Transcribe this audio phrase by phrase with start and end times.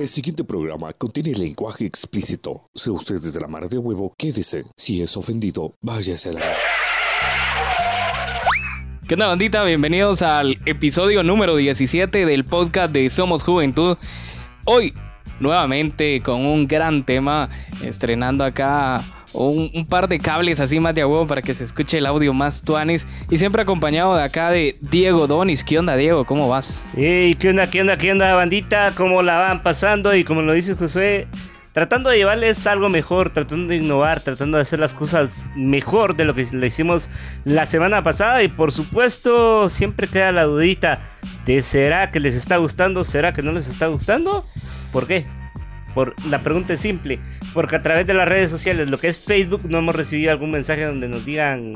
[0.00, 2.70] El siguiente programa contiene lenguaje explícito.
[2.74, 4.64] Sea usted desde la mar de huevo, quédese.
[4.74, 6.40] Si es ofendido, váyase a la...
[9.06, 9.62] ¿Qué onda, bandita?
[9.62, 13.98] Bienvenidos al episodio número 17 del podcast de Somos Juventud.
[14.64, 14.94] Hoy,
[15.38, 17.50] nuevamente, con un gran tema,
[17.84, 21.64] estrenando acá un, un par de cables así más de a huevo para que se
[21.64, 23.06] escuche el audio más tuanis.
[23.30, 25.64] Y siempre acompañado de acá de Diego Donis.
[25.64, 26.24] ¿Qué onda, Diego?
[26.24, 26.84] ¿Cómo vas?
[26.94, 28.92] ¿qué onda, qué onda, qué onda, bandita?
[28.96, 30.14] ¿Cómo la van pasando?
[30.14, 31.26] Y como lo dices, Josué,
[31.72, 36.24] tratando de llevarles algo mejor, tratando de innovar, tratando de hacer las cosas mejor de
[36.24, 37.08] lo que le hicimos
[37.44, 38.42] la semana pasada.
[38.42, 41.00] Y por supuesto, siempre queda la dudita
[41.46, 43.04] de ¿será que les está gustando?
[43.04, 44.44] ¿Será que no les está gustando?
[44.92, 45.24] ¿Por qué?
[45.94, 47.18] Por, la pregunta es simple,
[47.52, 50.50] porque a través de las redes sociales, lo que es Facebook, no hemos recibido algún
[50.50, 51.74] mensaje donde nos digan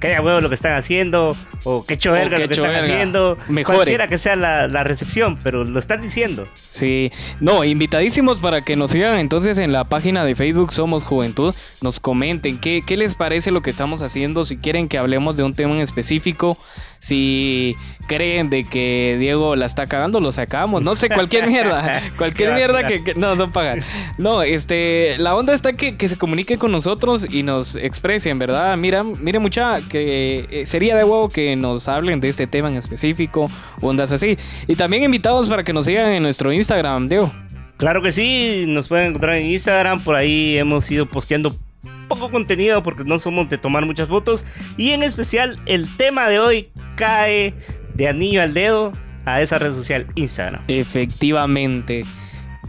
[0.00, 2.72] que haya huevo lo que están haciendo, o que hecho verga que lo que están
[2.72, 2.86] verga.
[2.86, 3.76] haciendo, Mejore.
[3.76, 6.48] cualquiera que sea la, la recepción, pero lo están diciendo.
[6.70, 11.54] Sí, no, invitadísimos para que nos sigan entonces en la página de Facebook Somos Juventud,
[11.82, 15.42] nos comenten qué, qué les parece lo que estamos haciendo, si quieren que hablemos de
[15.42, 16.56] un tema en específico,
[17.00, 22.52] si creen de que Diego la está cagando, lo sacamos, no sé, cualquier mierda, cualquier
[22.54, 23.80] mierda que, que- no, no pagan.
[24.18, 28.76] No, este, la onda está que, que se comunique con nosotros y nos expresen, ¿verdad?
[28.76, 32.76] Mira, mire mucha, que eh, sería de huevo que nos hablen de este tema en
[32.76, 34.36] específico, ondas así.
[34.68, 37.32] Y también invitados para que nos sigan en nuestro Instagram, Diego.
[37.78, 41.56] Claro que sí, nos pueden encontrar en Instagram, por ahí hemos ido posteando
[42.08, 44.44] poco contenido porque no somos de tomar muchas fotos
[44.76, 47.54] y en especial el tema de hoy cae
[47.94, 48.92] de anillo al dedo
[49.24, 50.62] a esa red social Instagram.
[50.68, 52.04] Efectivamente.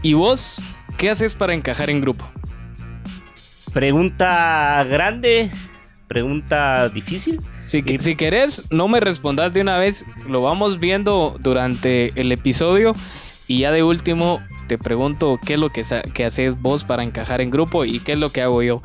[0.02, 0.62] ¿Y vos
[0.96, 2.24] qué haces para encajar en grupo?
[3.72, 5.50] Pregunta grande,
[6.08, 7.40] pregunta difícil.
[7.64, 12.32] Si, Y- si querés, no me respondas de una vez, lo vamos viendo durante el
[12.32, 12.94] episodio
[13.46, 17.40] y ya de último te pregunto qué es lo que, que haces vos para encajar
[17.40, 18.82] en grupo y qué es lo que hago yo.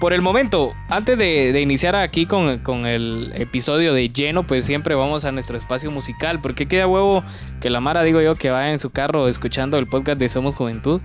[0.00, 4.66] Por el momento, antes de, de iniciar aquí con, con el episodio de lleno, pues
[4.66, 7.22] siempre vamos a nuestro espacio musical, porque queda huevo
[7.60, 10.56] que la Mara, digo yo, que vaya en su carro escuchando el podcast de Somos
[10.56, 11.00] Juventud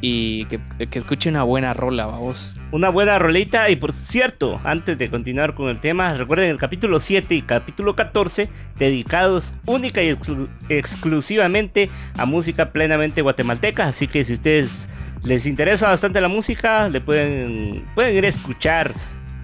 [0.00, 0.60] y que,
[0.90, 2.54] que escuche una buena rola, vamos.
[2.70, 7.00] Una buena rolita y por cierto, antes de continuar con el tema, recuerden el capítulo
[7.00, 8.48] 7 y capítulo 14
[8.78, 14.88] dedicados única y exclu- exclusivamente a música plenamente guatemalteca, así que si ustedes
[15.24, 18.92] les interesa bastante la música, le pueden pueden ir a escuchar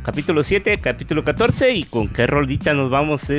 [0.04, 3.31] capítulo 7, capítulo 14 y con qué rolita nos vamos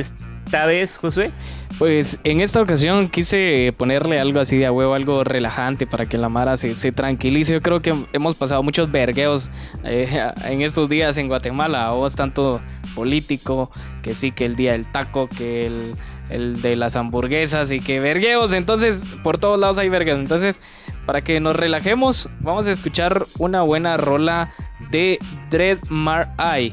[0.46, 1.32] esta vez, Josué.
[1.76, 6.16] Pues en esta ocasión quise ponerle algo así de a huevo, algo relajante para que
[6.16, 7.52] la Mara se, se tranquilice.
[7.52, 9.50] Yo creo que hemos pasado muchos vergueos
[9.84, 11.88] eh, en estos días en Guatemala.
[11.88, 12.60] A vos tanto
[12.94, 13.70] político,
[14.02, 15.94] que sí que el día del taco, que el,
[16.30, 18.52] el de las hamburguesas y que vergueos.
[18.52, 20.20] Entonces, por todos lados hay vergueos.
[20.20, 20.60] Entonces,
[21.06, 24.54] para que nos relajemos, vamos a escuchar una buena rola
[24.90, 25.18] de
[25.50, 26.72] Dread Mar Eye,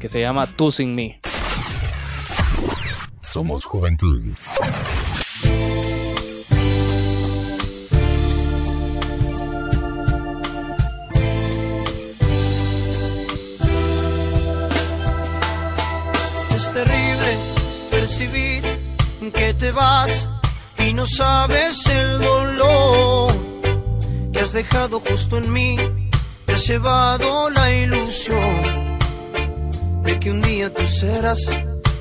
[0.00, 1.18] que se llama Tú Sin Me.
[3.36, 4.22] Somos Juventud.
[16.54, 17.36] Es terrible
[17.90, 18.62] percibir
[19.34, 20.30] que te vas
[20.78, 23.32] y no sabes el dolor
[24.32, 25.76] que has dejado justo en mí.
[26.46, 28.96] Te has llevado la ilusión
[30.04, 31.75] de que un día tú serás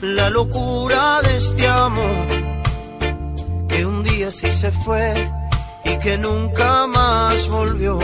[0.00, 2.26] la locura de este amor
[3.68, 5.12] que un día sí se fue
[5.84, 7.98] y que nunca más volvió,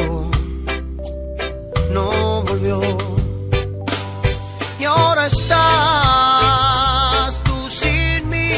[1.92, 2.80] no volvió.
[4.78, 5.52] Y ahora estás
[7.44, 8.52] tú sin mí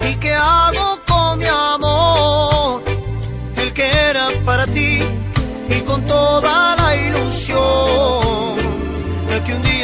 [0.00, 2.82] y qué hago con mi amor,
[3.56, 4.98] el que era para ti
[5.68, 8.56] y con toda la ilusión
[9.28, 9.83] de que un día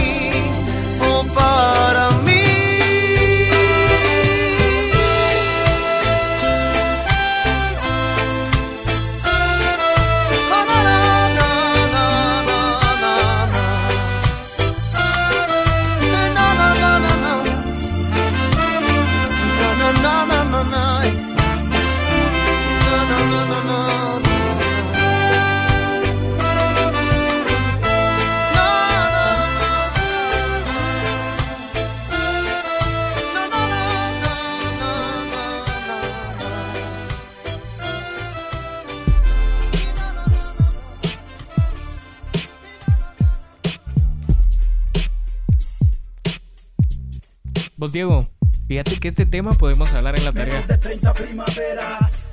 [47.91, 48.25] Diego,
[48.67, 50.61] fíjate que este tema podemos hablar en la tarea.
[50.61, 52.31] de 30 primaveras.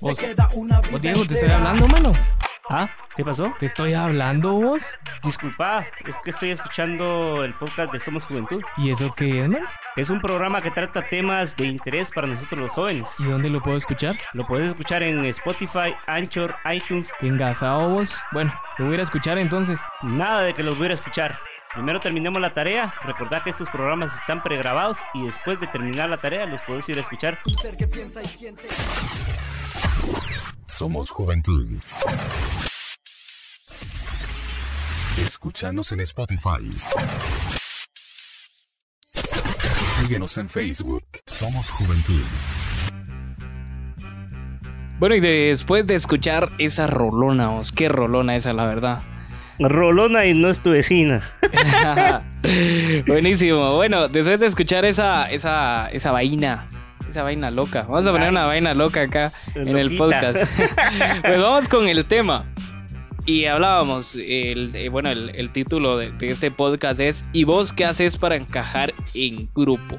[0.00, 2.12] Vos, Te queda una vida vos, Diego, te estoy hablando, mano.
[2.70, 2.88] ¿Ah?
[3.16, 3.52] ¿Qué pasó?
[3.58, 4.84] Te estoy hablando, vos.
[5.24, 8.62] Disculpa, es que estoy escuchando el podcast de Somos Juventud.
[8.76, 9.62] ¿Y eso qué es, man?
[9.96, 13.08] Es un programa que trata temas de interés para nosotros los jóvenes.
[13.18, 14.16] ¿Y dónde lo puedo escuchar?
[14.34, 17.10] Lo puedes escuchar en Spotify, Anchor, iTunes.
[17.18, 18.20] ¿Qué engasado vos?
[18.32, 19.80] Bueno, lo voy a ir a escuchar entonces.
[20.02, 21.38] Nada de que los voy a escuchar.
[21.74, 22.94] Primero terminemos la tarea.
[23.04, 26.98] Recordad que estos programas están pregrabados y después de terminar la tarea los puedes ir
[26.98, 27.38] a escuchar.
[30.66, 31.68] Somos Juventud.
[35.18, 36.72] Escúchanos en Spotify.
[40.00, 41.04] Síguenos en Facebook.
[41.26, 42.22] Somos Juventud.
[44.98, 49.02] Bueno, y después de escuchar esa rolona, vos, qué rolona esa, la verdad.
[49.58, 51.22] Rolona y no es tu vecina.
[53.06, 53.74] Buenísimo.
[53.74, 56.66] Bueno, después de escuchar esa, esa, esa vaina,
[57.08, 57.82] esa vaina loca.
[57.82, 60.38] Vamos a poner una vaina loca acá en el podcast.
[61.22, 62.44] pues vamos con el tema.
[63.26, 67.74] Y hablábamos, el, eh, bueno, el, el título de, de este podcast es ¿Y vos
[67.74, 69.96] qué haces para encajar en grupo?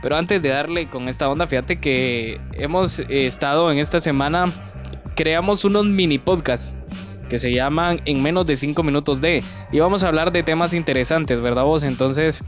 [0.00, 4.52] Pero antes de darle con esta onda, fíjate que hemos estado en esta semana,
[5.16, 6.72] creamos unos mini podcasts
[7.28, 9.42] que se llaman En menos de 5 minutos de.
[9.72, 11.82] Y vamos a hablar de temas interesantes, ¿verdad vos?
[11.82, 12.42] Entonces,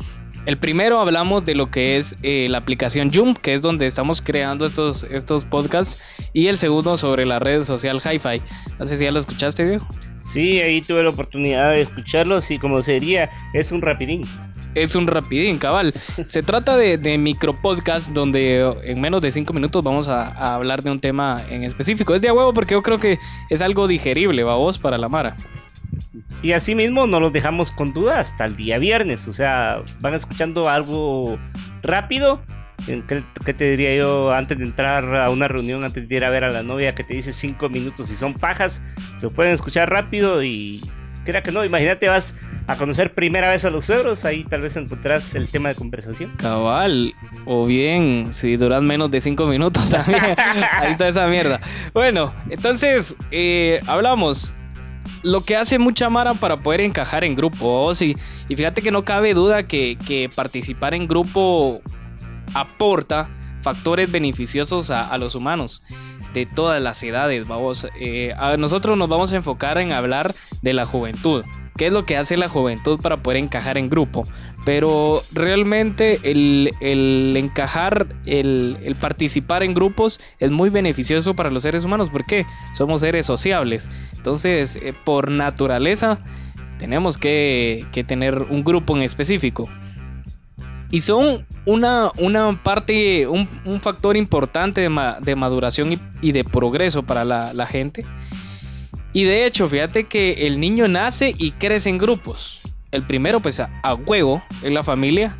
[0.46, 4.22] el primero hablamos de lo que es eh, la aplicación Zoom, que es donde estamos
[4.22, 5.98] creando estos, estos podcasts.
[6.32, 8.42] Y el segundo sobre la red social Hi-Fi.
[8.78, 9.86] No sé si ya lo escuchaste, Diego.
[10.22, 14.22] Sí, ahí tuve la oportunidad de escucharlos y como se diría, es un rapidín.
[14.74, 15.92] Es un rapidín, cabal.
[16.26, 20.82] Se trata de, de micro podcast donde en menos de 5 minutos vamos a, hablar
[20.82, 22.14] de un tema en específico.
[22.14, 25.08] Es de a huevo porque yo creo que es algo digerible, va vos, para la
[25.08, 25.36] Mara.
[26.42, 29.26] Y así mismo no los dejamos con duda hasta el día viernes.
[29.26, 31.38] O sea, van escuchando algo
[31.82, 32.40] rápido.
[32.86, 36.30] ¿Qué, qué te diría yo antes de entrar a una reunión, antes de ir a
[36.30, 38.82] ver a la novia que te dice cinco minutos y son pajas?
[39.20, 40.80] Lo pueden escuchar rápido y
[41.24, 41.64] crea que no.
[41.64, 42.34] Imagínate, vas
[42.66, 46.30] a conocer primera vez a los suegros, ahí tal vez encontrarás el tema de conversación.
[46.36, 49.92] Cabal, o bien, si duran menos de 5 minutos.
[50.74, 51.60] Ahí está esa mierda.
[51.92, 54.54] Bueno, entonces, eh, hablamos.
[55.22, 57.66] Lo que hace mucha Mara para poder encajar en grupo.
[57.66, 58.16] oh, sí.
[58.48, 61.82] Y fíjate que no cabe duda que, que participar en grupo
[62.54, 63.28] aporta
[63.62, 65.82] factores beneficiosos a los humanos
[66.32, 67.86] de todas las edades, vamos.
[68.00, 71.44] Eh, a nosotros nos vamos a enfocar en hablar de la juventud.
[71.76, 74.26] qué es lo que hace la juventud para poder encajar en grupo.
[74.66, 81.62] Pero realmente el, el encajar, el, el participar en grupos es muy beneficioso para los
[81.62, 82.10] seres humanos.
[82.10, 82.44] ¿Por qué?
[82.74, 83.88] Somos seres sociables.
[84.14, 86.18] Entonces, eh, por naturaleza,
[86.78, 89.68] tenemos que, que tener un grupo en específico.
[90.90, 97.02] Y son una, una parte, un, un factor importante de, de maduración y, de progreso
[97.04, 98.04] para la, gente.
[99.12, 102.60] Y de hecho, fíjate que el niño nace y crece en grupos.
[102.90, 105.36] El primero, pues a, a huevo, es la familia.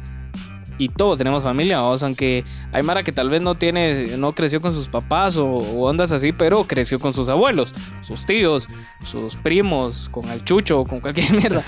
[0.80, 4.62] Y todos tenemos familia, vamos, aunque hay Mara que tal vez no tiene, no creció
[4.62, 8.66] con sus papás o, ondas así, pero creció con sus abuelos, sus tíos,
[9.04, 11.62] sus primos, con el chucho, con cualquier mierda.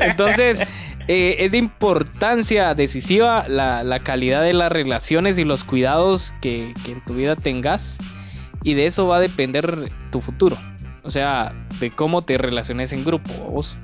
[0.00, 0.66] Entonces,
[1.06, 6.74] eh, es de importancia decisiva la, la calidad de las relaciones y los cuidados que,
[6.84, 7.98] que en tu vida tengas.
[8.64, 10.58] Y de eso va a depender tu futuro.
[11.04, 13.78] O sea, de cómo te relaciones en grupo, vos.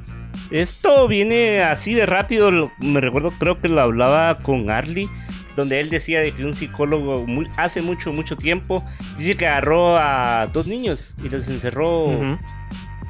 [0.51, 2.71] Esto viene así de rápido.
[2.79, 5.09] Me recuerdo, creo que lo hablaba con Arlie,
[5.57, 8.85] donde él decía de que un psicólogo muy- hace mucho, mucho tiempo
[9.17, 12.07] dice que agarró a dos niños y los encerró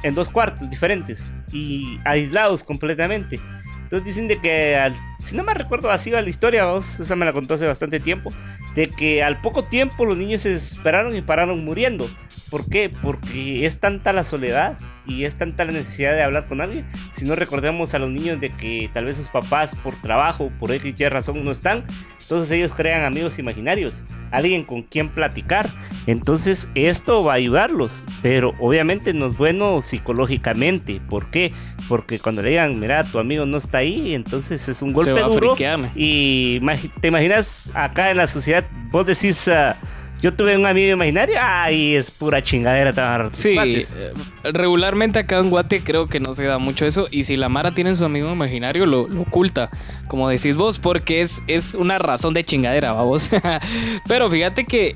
[0.03, 3.39] en dos cuartos diferentes y aislados completamente.
[3.83, 7.25] Entonces dicen de que, al- si no me recuerdo, así va la historia, esa me
[7.25, 8.31] la contó hace bastante tiempo,
[8.75, 12.07] de que al poco tiempo los niños se desesperaron y pararon muriendo.
[12.49, 12.91] ¿Por qué?
[13.01, 16.85] Porque es tanta la soledad y es tanta la necesidad de hablar con alguien.
[17.11, 20.71] Si no recordemos a los niños de que tal vez sus papás por trabajo, por
[20.71, 21.83] X y razón no están,
[22.21, 25.69] entonces ellos crean amigos imaginarios, alguien con quien platicar.
[26.07, 31.01] Entonces esto va a ayudarlos, pero obviamente no es bueno psicológicamente.
[31.09, 31.51] ¿Por qué?
[31.87, 35.35] Porque cuando le digan, mira, tu amigo no está ahí, entonces es un Se golpe
[35.35, 35.55] duro.
[35.95, 36.59] Y
[37.01, 39.75] te imaginas acá en la sociedad, vos decís, ah,
[40.21, 43.29] yo tuve un amigo imaginario, ay, es pura chingadera.
[43.29, 43.93] tus Sí, cuates".
[43.97, 44.13] eh,
[44.53, 47.07] regularmente acá en Guate creo que no se da mucho eso.
[47.11, 49.69] Y si la Mara tiene su amigo imaginario, lo, lo oculta,
[50.07, 53.29] como decís vos, porque es, es una razón de chingadera, vamos.
[54.07, 54.95] Pero fíjate que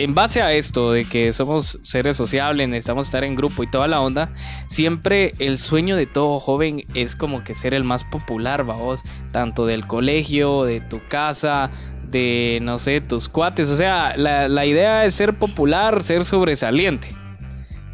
[0.00, 3.86] en base a esto de que somos seres sociables, necesitamos estar en grupo y toda
[3.86, 4.32] la onda,
[4.66, 9.66] siempre el sueño de todo joven es como que ser el más popular, vamos, tanto
[9.66, 11.70] del colegio, de tu casa,
[12.10, 13.68] de, no sé, tus cuates.
[13.68, 17.14] O sea, la, la idea es ser popular, ser sobresaliente.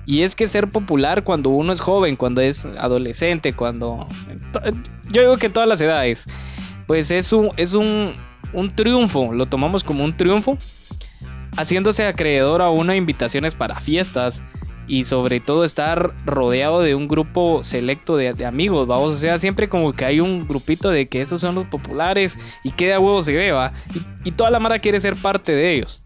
[0.05, 4.07] Y es que ser popular cuando uno es joven, cuando es adolescente, cuando...
[5.11, 6.27] Yo digo que todas las edades.
[6.87, 8.13] Pues es un, es un,
[8.53, 10.57] un triunfo, lo tomamos como un triunfo.
[11.57, 14.43] Haciéndose acreedor a una invitaciones para fiestas.
[14.89, 19.15] Y sobre todo estar rodeado de un grupo selecto de, amigos, vamos.
[19.15, 22.71] O sea, siempre como que hay un grupito de que esos son los populares y
[22.71, 23.73] que de a huevo se beba.
[23.93, 26.03] Y, y toda la mara quiere ser parte de ellos.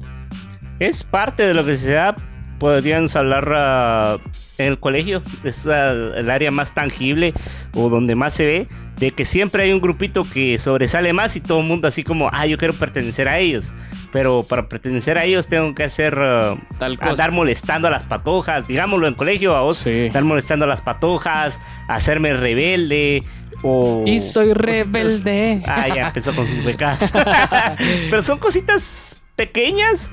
[0.78, 2.16] Es parte de lo que se da,
[2.58, 4.20] podríamos hablar
[4.62, 7.34] en el colegio, es el área más tangible
[7.74, 11.40] o donde más se ve, de que siempre hay un grupito que sobresale más y
[11.40, 13.72] todo el mundo así como, ah, yo quiero pertenecer a ellos.
[14.12, 17.10] Pero para pertenecer a ellos tengo que hacer, ah, Tal cosa.
[17.10, 19.90] andar molestando a las patojas, digámoslo en colegio, a vos, Sí.
[20.06, 23.22] estar molestando a las patojas, hacerme rebelde.
[23.62, 25.62] O Y soy rebelde.
[25.66, 27.10] Ah, ya empezó con sus pecados.
[28.10, 30.10] Pero son cositas pequeñas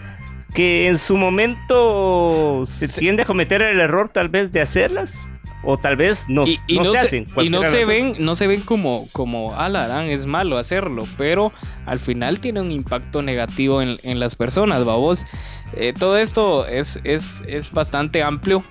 [0.58, 5.30] que en su momento se tiende a cometer el error tal vez de hacerlas
[5.64, 7.28] o tal vez no, y, y no no se hacen.
[7.44, 11.06] y no se ven, no se ven como, como ah, la gran, es malo hacerlo,
[11.16, 11.52] pero
[11.86, 15.28] al final tiene un impacto negativo en, en las personas, babos.
[15.76, 18.64] Eh, todo esto es, es, es bastante amplio.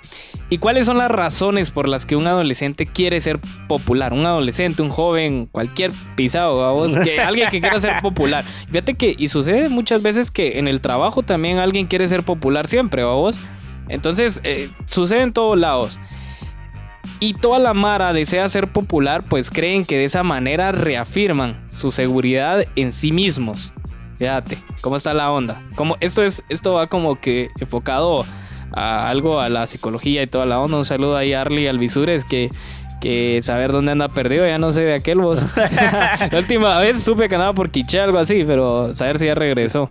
[0.48, 4.12] ¿Y cuáles son las razones por las que un adolescente quiere ser popular?
[4.12, 8.44] Un adolescente, un joven, cualquier pisado, babos, que alguien que quiera ser popular.
[8.68, 12.66] Fíjate que, y sucede muchas veces que en el trabajo también alguien quiere ser popular
[12.66, 13.36] siempre, babos.
[13.88, 16.00] Entonces, eh, sucede en todos lados.
[17.18, 21.90] Y toda la Mara desea ser popular, pues creen que de esa manera reafirman su
[21.90, 23.72] seguridad en sí mismos.
[24.18, 25.62] Fíjate, cómo está la onda.
[25.75, 28.25] Como esto es, esto va como que enfocado
[28.73, 30.78] a algo a la psicología y toda la onda.
[30.78, 32.50] Un saludo ahí a Arlie Alvisures que,
[33.00, 35.46] que saber dónde anda perdido, ya no sé de aquel vos.
[35.56, 39.90] la última vez supe que andaba por Quiché, algo así, pero saber si ya regresó.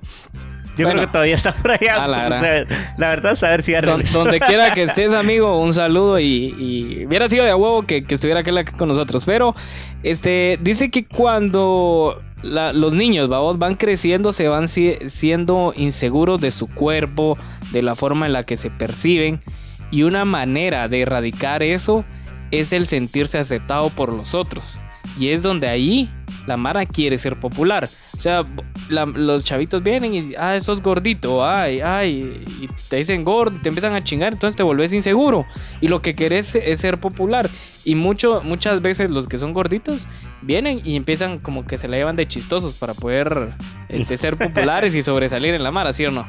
[0.78, 1.00] Yo bueno.
[1.00, 2.08] creo que todavía está por allá.
[2.08, 2.42] La o gran.
[2.42, 2.66] sea,
[2.98, 4.20] la verdad, saber si ya regresó.
[4.20, 8.16] donde quiera que estés, amigo, un saludo y, y hubiera sido de huevo que, que
[8.16, 9.24] estuviera aquel con nosotros.
[9.24, 9.56] Pero,
[10.04, 16.68] este, dice que cuando los niños, van creciendo, se van si- siendo inseguros de su
[16.68, 17.38] cuerpo,
[17.72, 19.40] de la forma en la que se perciben.
[19.92, 22.04] Y una manera de erradicar eso
[22.52, 24.80] es el sentirse aceptado por los otros.
[25.20, 26.10] Y es donde ahí
[26.48, 27.90] la Mara quiere ser popular.
[28.16, 28.46] O sea,
[28.90, 33.70] la- los chavitos vienen y, ah, sos gordito, ay, ay, y te dicen gordo, te
[33.70, 35.46] empiezan a chingar, entonces te volvés inseguro.
[35.82, 37.50] Y lo que querés es ser popular.
[37.84, 40.08] Y mucho, muchas veces los que son gorditos
[40.42, 43.54] vienen y empiezan como que se la llevan de chistosos para poder
[43.90, 46.26] este, ser populares y sobresalir en la mar, ¿sí o no?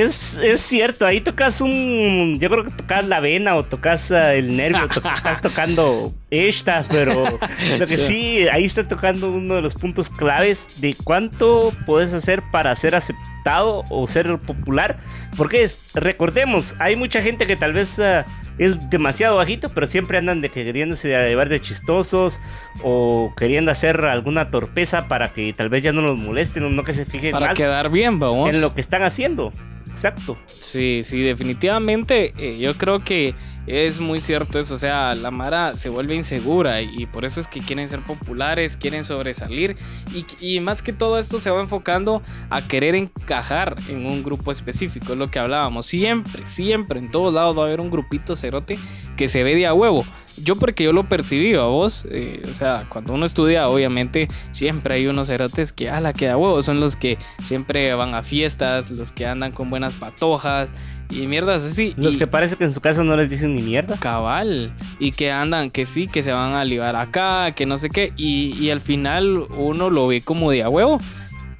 [0.00, 2.38] Es, es cierto, ahí tocas un.
[2.40, 6.84] Yo creo que tocas la vena o tocas ah, el nervio, to- estás tocando esta,
[6.90, 7.38] pero
[7.78, 12.42] lo que sí, ahí está tocando uno de los puntos claves de cuánto puedes hacer
[12.50, 14.98] para ser aceptado o ser popular.
[15.36, 18.24] Porque recordemos, hay mucha gente que tal vez ah,
[18.58, 22.40] es demasiado bajito, pero siempre andan de que queriéndose llevar de chistosos
[22.82, 26.84] o queriendo hacer alguna torpeza para que tal vez ya no los molesten o no
[26.84, 28.50] que se fijen Para más quedar bien, vamos.
[28.54, 29.52] en lo que están haciendo.
[29.92, 30.38] Exacto.
[30.58, 33.34] Sí, sí, definitivamente eh, yo creo que
[33.66, 37.46] es muy cierto eso, o sea, la Mara se vuelve insegura y, por eso es
[37.46, 39.76] que quieren ser populares, quieren sobresalir
[40.12, 44.50] y, y más que todo esto se va enfocando a querer encajar en un grupo
[44.50, 48.34] específico, es lo que hablábamos, siempre, siempre, en todos lados va a haber un grupito
[48.34, 48.78] cerote
[49.16, 50.04] que se ve de a huevo.
[50.42, 54.96] Yo porque yo lo percibí a vos, eh, o sea, cuando uno estudia obviamente siempre
[54.96, 58.22] hay unos cerotes que a la que da huevo, son los que siempre van a
[58.22, 60.70] fiestas, los que andan con buenas patojas
[61.10, 61.94] y mierdas así.
[61.96, 63.96] Los y- que parece que en su casa no les dicen ni mierda.
[63.98, 67.90] Cabal, y que andan, que sí, que se van a libar acá, que no sé
[67.90, 71.00] qué, y, y al final uno lo ve como de a huevo,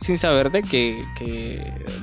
[0.03, 1.03] sin saber de que,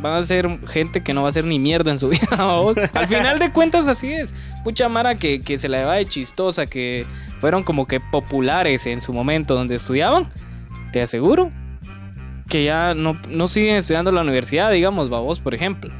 [0.01, 2.27] van a ser gente que no va a hacer ni mierda en su vida.
[2.45, 2.75] ¿vos?
[2.93, 4.33] al final de cuentas así es.
[4.63, 7.05] Mucha mara que, que se la lleva de chistosa, que
[7.41, 10.27] fueron como que populares en su momento donde estudiaban,
[10.91, 11.51] te aseguro
[12.47, 15.91] que ya no, no siguen estudiando en la universidad, digamos, vamos, por ejemplo.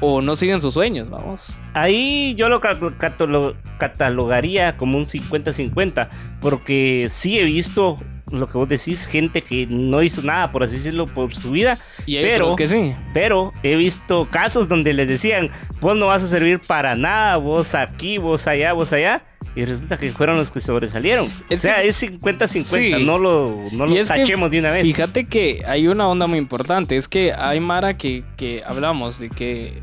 [0.00, 1.60] O no siguen sus sueños, vamos.
[1.74, 6.08] Ahí yo lo ca- catalo- catalogaría como un 50-50,
[6.40, 7.98] porque sí he visto
[8.32, 11.78] lo que vos decís, gente que no hizo nada, por así decirlo, por su vida,
[12.06, 12.94] Y hay Pero- que sí.
[13.14, 17.74] pero he visto casos donde les decían, vos no vas a servir para nada, vos
[17.74, 19.22] aquí, vos allá, vos allá.
[19.54, 21.26] Y resulta que fueron los que sobresalieron.
[21.50, 23.04] Es o sea, que- es 50-50, Sí.
[23.04, 24.02] no lo, no lo que,
[24.50, 24.82] de una vez.
[24.82, 26.96] Fíjate que hay una onda muy importante.
[26.96, 29.82] Es que hay Mara que, que hablamos de que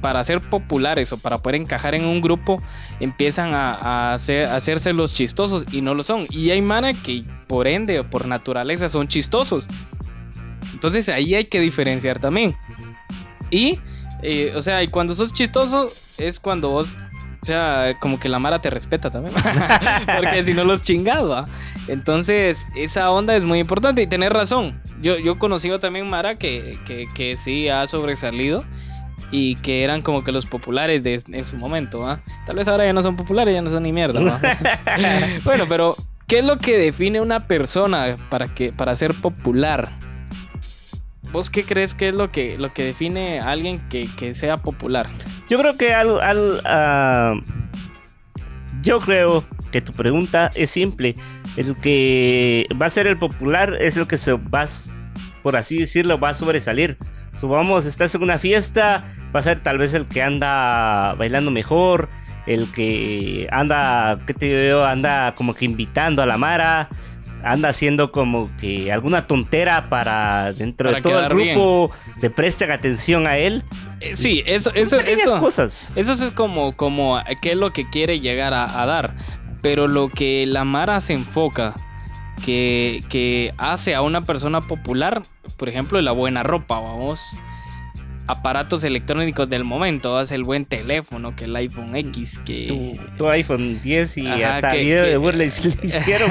[0.00, 2.62] para ser populares o para poder encajar en un grupo
[3.00, 6.26] empiezan a, a hacer- a hacerse los chistosos y no lo son.
[6.30, 9.66] Y hay Mara que por ende o por naturaleza son chistosos.
[10.72, 12.54] Entonces ahí hay que diferenciar también.
[13.50, 13.78] Y,
[14.22, 16.94] eh, o sea, y cuando sos chistoso es cuando vos,
[17.40, 19.34] o sea, como que la Mara te respeta también.
[20.16, 21.46] Porque si no los chingado.
[21.86, 24.80] Entonces, esa onda es muy importante y tenés razón.
[25.00, 28.64] Yo, yo he conocido también Mara que, que, que sí ha sobresalido
[29.30, 32.20] y que eran como que los populares de, en su momento, ¿va?
[32.46, 34.40] Tal vez ahora ya no son populares, ya no son ni mierda, ¿va?
[35.44, 39.90] bueno, pero ¿qué es lo que define una persona para, que, para ser popular?
[41.32, 44.62] ¿Vos qué crees que es lo que, lo que define a alguien que, que sea
[44.62, 45.08] popular?
[45.50, 47.34] Yo creo que al, al, ah,
[48.82, 51.16] yo creo que tu pregunta es simple.
[51.56, 54.64] El que va a ser el popular es el que se va,
[55.42, 56.96] por así decirlo, va a sobresalir.
[57.40, 62.08] Subamos, estás en una fiesta, va a ser tal vez el que anda bailando mejor,
[62.46, 64.84] el que anda, ¿qué te digo yo?
[64.86, 66.88] Anda como que invitando a la Mara.
[67.44, 71.54] Anda haciendo como que alguna tontera para dentro Para de todo el bien.
[71.54, 73.62] grupo le presten atención a él.
[74.00, 75.38] Eh, sí, eso, Son eso, eso.
[75.38, 75.92] cosas.
[75.94, 79.14] Eso es como, como qué es lo que quiere llegar a, a dar.
[79.62, 81.74] Pero lo que la Mara se enfoca,
[82.44, 85.22] que, que hace a una persona popular,
[85.56, 87.36] por ejemplo, la buena ropa, vamos.
[88.28, 92.66] Aparatos electrónicos del momento, hace el buen teléfono, que el iPhone X, que...
[92.68, 95.44] tu, tu iPhone 10 y Ajá, hasta que- video que- de burla
[95.82, 96.30] hicieron.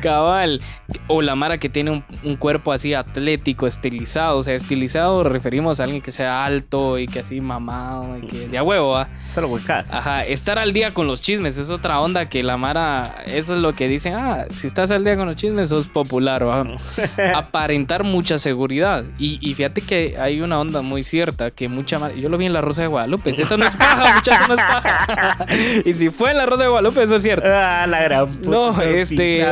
[0.00, 0.60] Cabal.
[1.08, 4.38] O la Mara que tiene un, un cuerpo así atlético, estilizado.
[4.38, 8.46] O sea, estilizado referimos a alguien que sea alto y que así mamado y que
[8.48, 9.08] de a huevo, ¿va?
[9.28, 9.92] Solo huecas.
[9.92, 13.60] Ajá, estar al día con los chismes es otra onda que la Mara, eso es
[13.60, 16.64] lo que dicen, ah, si estás al día con los chismes sos popular, ¿va?
[17.34, 19.04] aparentar mucha seguridad.
[19.18, 21.15] Y, y fíjate que hay una onda muy cierta
[21.54, 24.14] que mucha Mara, yo lo vi en la Rosa de Guadalupe, esto no es paja,
[24.14, 25.46] muchachos, no es paja.
[25.84, 27.46] y si fue en la Rosa de Guadalupe, eso es cierto.
[27.48, 29.46] Ah, la gran puta, No, este.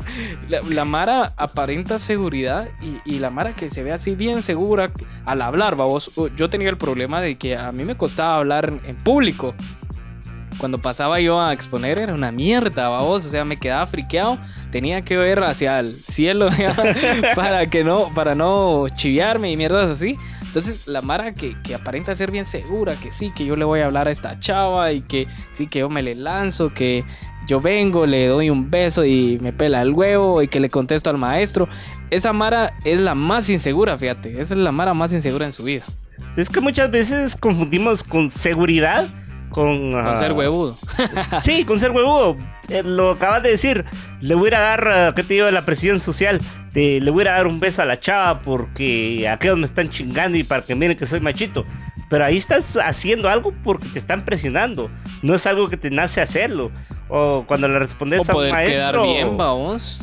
[0.48, 4.90] la, la Mara aparenta seguridad y, y la Mara que se ve así bien segura
[5.24, 6.10] al hablar, vamos.
[6.36, 9.54] Yo tenía el problema de que a mí me costaba hablar en público.
[10.60, 13.24] Cuando pasaba yo a exponer era una mierda, vamos.
[13.24, 14.38] O sea, me quedaba friqueado.
[14.70, 16.50] Tenía que ver hacia el cielo
[17.34, 20.18] para que no, para no chiviarme y mierdas así.
[20.42, 23.80] Entonces, la Mara que, que aparenta ser bien segura, que sí, que yo le voy
[23.80, 27.04] a hablar a esta chava y que sí, que yo me le lanzo, que
[27.46, 31.08] yo vengo, le doy un beso y me pela el huevo y que le contesto
[31.08, 31.68] al maestro.
[32.10, 34.40] Esa Mara es la más insegura, fíjate.
[34.40, 35.84] Esa es la Mara más insegura en su vida.
[36.36, 39.08] Es que muchas veces confundimos con seguridad
[39.50, 40.78] con, Con ah, ser huevudo.
[41.42, 42.36] Sí, con ser huevudo.
[42.68, 43.84] Eh, lo acabas de decir.
[44.20, 45.50] Le voy a dar, ah, ¿qué te digo?
[45.50, 46.40] La presión social.
[46.72, 50.38] De, le voy a dar un beso a la chava porque aquellos me están chingando
[50.38, 51.64] y para que miren que soy machito.
[52.08, 54.88] Pero ahí estás haciendo algo porque te están presionando.
[55.22, 56.70] No es algo que te nace hacerlo.
[57.08, 59.02] O cuando le respondes O a un poder maestro.
[59.02, 60.00] quedar bien, vamos.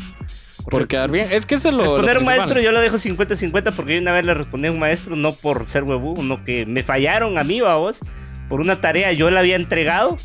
[0.70, 1.28] Por quedar bien.
[1.32, 1.84] Es que eso es lo.
[1.84, 4.68] Responder lo a un maestro yo lo dejo 50-50 porque yo una vez le respondí
[4.68, 8.02] a un maestro no por ser huevudo, no que me fallaron a mí, vos
[8.50, 10.18] por una tarea yo la había entregado,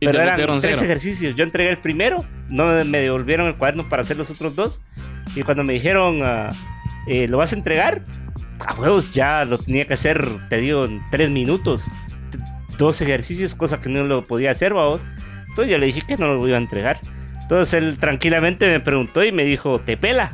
[0.00, 0.80] Y pero eran tres cero.
[0.82, 1.36] ejercicios.
[1.36, 4.80] Yo entregué el primero, no me devolvieron el cuaderno para hacer los otros dos.
[5.34, 6.50] Y cuando me dijeron, ah,
[7.06, 8.02] eh, ¿lo vas a entregar?
[8.66, 11.84] A huevos, ya lo tenía que hacer, te digo, en tres minutos.
[12.76, 15.04] Dos ejercicios, cosa que no lo podía hacer, vamos.
[15.48, 17.00] Entonces yo le dije que no lo iba a entregar.
[17.42, 20.32] Entonces él tranquilamente me preguntó y me dijo, ¿te pela?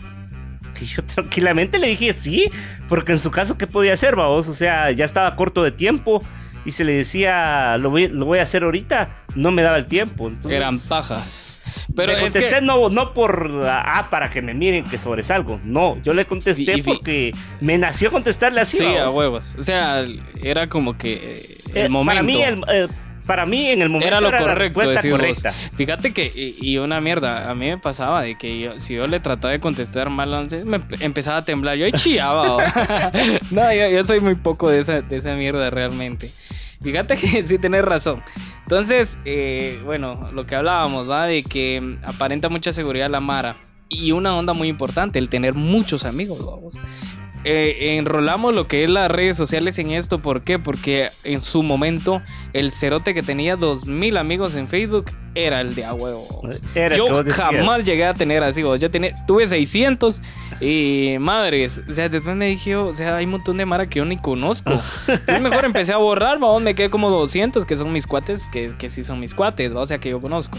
[0.81, 2.51] Y yo tranquilamente le dije sí,
[2.88, 4.49] porque en su caso, ¿qué podía hacer, vamos?
[4.49, 6.23] O sea, ya estaba corto de tiempo
[6.64, 9.87] y se le decía, lo voy, lo voy a hacer ahorita, no me daba el
[9.87, 10.29] tiempo.
[10.29, 11.61] Entonces, Eran pajas.
[11.96, 12.61] Pero le es contesté que.
[12.61, 15.61] no, no por, ah, para que me miren que sobresalgo.
[15.64, 18.79] No, yo le contesté Y- y fi- porque me nació contestarle así.
[18.79, 19.55] Sí, a huevos.
[19.59, 20.05] O sea,
[20.42, 22.14] era como que eh, el Eh, momento.
[22.14, 22.88] Para mí, el- eh,
[23.27, 25.20] para mí, en el momento era lo la correcto, respuesta decís vos.
[25.20, 25.53] correcta.
[25.77, 29.07] Fíjate que, y, y una mierda, a mí me pasaba de que yo, si yo
[29.07, 31.77] le trataba de contestar mal, antes, me empe- empezaba a temblar.
[31.77, 32.64] Yo ahí chillaba.
[33.50, 36.33] no, yo, yo soy muy poco de esa, de esa mierda realmente.
[36.85, 38.23] Fíjate que sí tenés razón.
[38.62, 41.27] Entonces, eh, bueno, lo que hablábamos, ¿va?
[41.27, 43.57] De que mm, aparenta mucha seguridad la Mara.
[43.88, 46.75] Y una onda muy importante, el tener muchos amigos, vamos.
[47.44, 50.59] Eh, enrolamos lo que es las redes sociales en esto, ¿por qué?
[50.59, 55.85] Porque en su momento el cerote que tenía 2000 amigos en Facebook era el de
[55.85, 56.26] a huevo.
[56.42, 56.62] vamos.
[56.74, 58.80] Era el que Yo jamás llegué a tener así, vos.
[58.80, 60.22] yo tenía, tuve 600
[60.61, 63.98] y madres, o sea, después me dije, o sea, hay un montón de mara que
[63.98, 64.80] yo ni conozco.
[65.28, 68.88] Yo mejor empecé a borrar, me quedé como 200 que son mis cuates, que, que
[68.88, 69.80] sí son mis cuates, ¿va?
[69.80, 70.59] o sea, que yo conozco.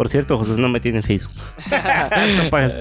[0.00, 1.34] Por cierto, José no me tiene en Facebook.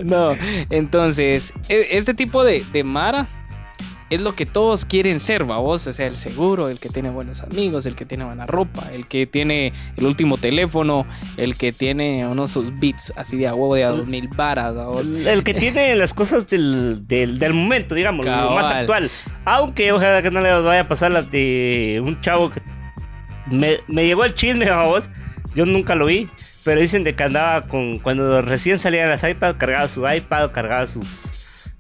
[0.05, 0.37] No,
[0.69, 3.27] entonces, e- este tipo de, de Mara
[4.09, 7.41] es lo que todos quieren ser, vos, o sea, el seguro, el que tiene buenos
[7.41, 11.05] amigos, el que tiene buena ropa, el que tiene el último teléfono,
[11.35, 14.73] el que tiene unos sus beats así de a huevo de a dos mil varas.
[15.01, 19.11] El, el que tiene las cosas del, del, del momento, digamos, lo más actual.
[19.43, 22.61] Aunque ojalá que no le vaya a pasar las de un chavo que
[23.51, 25.09] me, me llegó el chisme a vos.
[25.53, 26.29] Yo nunca lo vi.
[26.63, 27.99] Pero dicen de que andaba con.
[27.99, 31.31] Cuando recién salían las iPads, cargaba su iPad, cargaba sus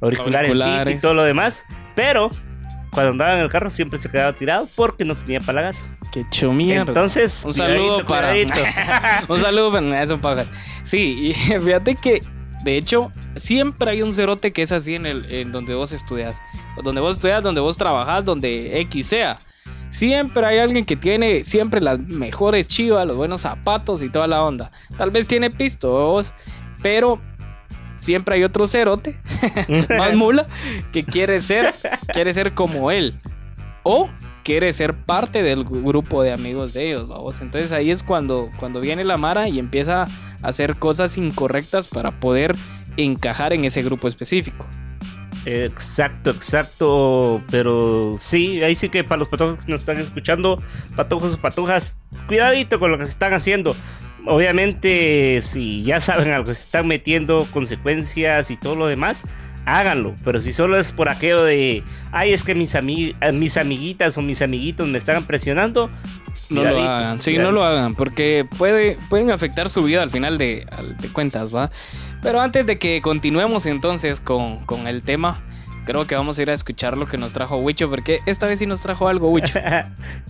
[0.01, 0.95] auriculares, Auriculares.
[0.95, 1.65] y todo lo demás.
[1.95, 2.31] Pero
[2.91, 5.87] cuando andaba en el carro siempre se quedaba tirado porque no tenía para la gas.
[6.11, 6.87] Qué chumierda.
[6.91, 8.33] Entonces, Un saludo para.
[9.27, 10.47] un saludo para eso pajas.
[10.83, 12.23] Sí, y fíjate que
[12.63, 16.41] de hecho siempre hay un cerote que es así en el en donde vos estudias,
[16.83, 19.39] donde vos estudias, donde vos trabajas, donde X sea.
[19.89, 24.43] Siempre hay alguien que tiene siempre las mejores chivas, los buenos zapatos y toda la
[24.43, 24.71] onda.
[24.97, 26.33] Tal vez tiene pisto, vos,
[26.81, 27.19] pero
[27.97, 29.19] siempre hay otro cerote,
[29.97, 30.47] más mula,
[30.91, 31.73] que quiere ser,
[32.13, 33.19] quiere ser como él.
[33.83, 34.09] O
[34.43, 37.41] quiere ser parte del grupo de amigos de ellos, vamos.
[37.41, 40.07] Entonces ahí es cuando, cuando viene la Mara y empieza a
[40.41, 42.55] hacer cosas incorrectas para poder
[42.97, 44.65] encajar en ese grupo específico.
[45.65, 47.41] Exacto, exacto.
[47.49, 50.61] Pero sí, ahí sí que para los patojos que nos están escuchando,
[50.95, 51.95] patojos o patojas,
[52.27, 53.75] cuidadito con lo que se están haciendo.
[54.25, 59.25] Obviamente, si ya saben a lo que se están metiendo, consecuencias y todo lo demás,
[59.65, 60.15] háganlo.
[60.23, 64.17] Pero si solo es por aquello de, ay, es que mis, ami- eh, mis amiguitas
[64.17, 65.89] o mis amiguitos me están presionando,
[66.49, 67.51] No lo hagan, sí, cuidadito.
[67.51, 70.65] no lo hagan, porque puede, pueden afectar su vida al final de,
[70.99, 71.69] de cuentas, ¿va?
[72.21, 75.39] Pero antes de que continuemos entonces con, con el tema,
[75.85, 78.59] creo que vamos a ir a escuchar lo que nos trajo Wicho, porque esta vez
[78.59, 79.59] sí nos trajo algo, Wicho.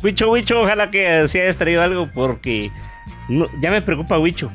[0.03, 2.71] Wicho, Wicho, ojalá que se hayas traído algo porque
[3.27, 4.51] no- ya me preocupa Wicho.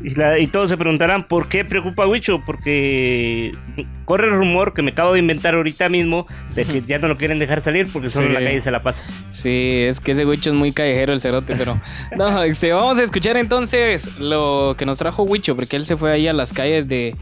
[0.00, 3.52] Y, la- y todos se preguntarán por qué preocupa Wicho, porque
[4.04, 7.16] corre el rumor que me acabo de inventar ahorita mismo de que ya no lo
[7.18, 9.04] quieren dejar salir porque solo en la calle se la pasa.
[9.32, 11.80] Sí, es que ese Wicho es muy callejero el cerote, pero...
[12.16, 16.12] No, este, vamos a escuchar entonces lo que nos trajo Wicho, porque él se fue
[16.12, 17.16] ahí a las calles de,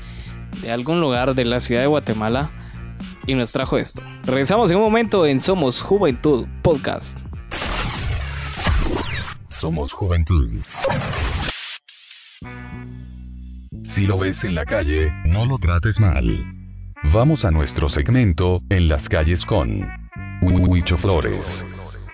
[0.60, 2.50] de algún lugar de la ciudad de Guatemala
[3.26, 4.02] y nos trajo esto.
[4.26, 7.18] Regresamos en un momento en Somos Juventud Podcast.
[9.48, 10.50] Somos juventud.
[13.86, 16.24] Si lo ves en la calle, no lo trates mal.
[17.12, 19.88] Vamos a nuestro segmento, En las calles con
[20.42, 22.08] Huicho Flores.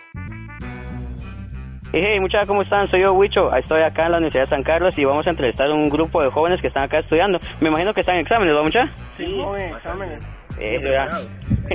[1.95, 2.91] Hey, muchachos, ¿cómo están?
[2.91, 3.55] Soy yo, Huicho.
[3.57, 6.23] Estoy acá en la Universidad de San Carlos y vamos a entrevistar a un grupo
[6.23, 7.39] de jóvenes que están acá estudiando.
[7.61, 8.91] Me imagino que están en exámenes, ¿va, muchachos?
[9.17, 9.43] Sí,
[9.75, 10.23] exámenes.
[10.59, 11.29] Eso.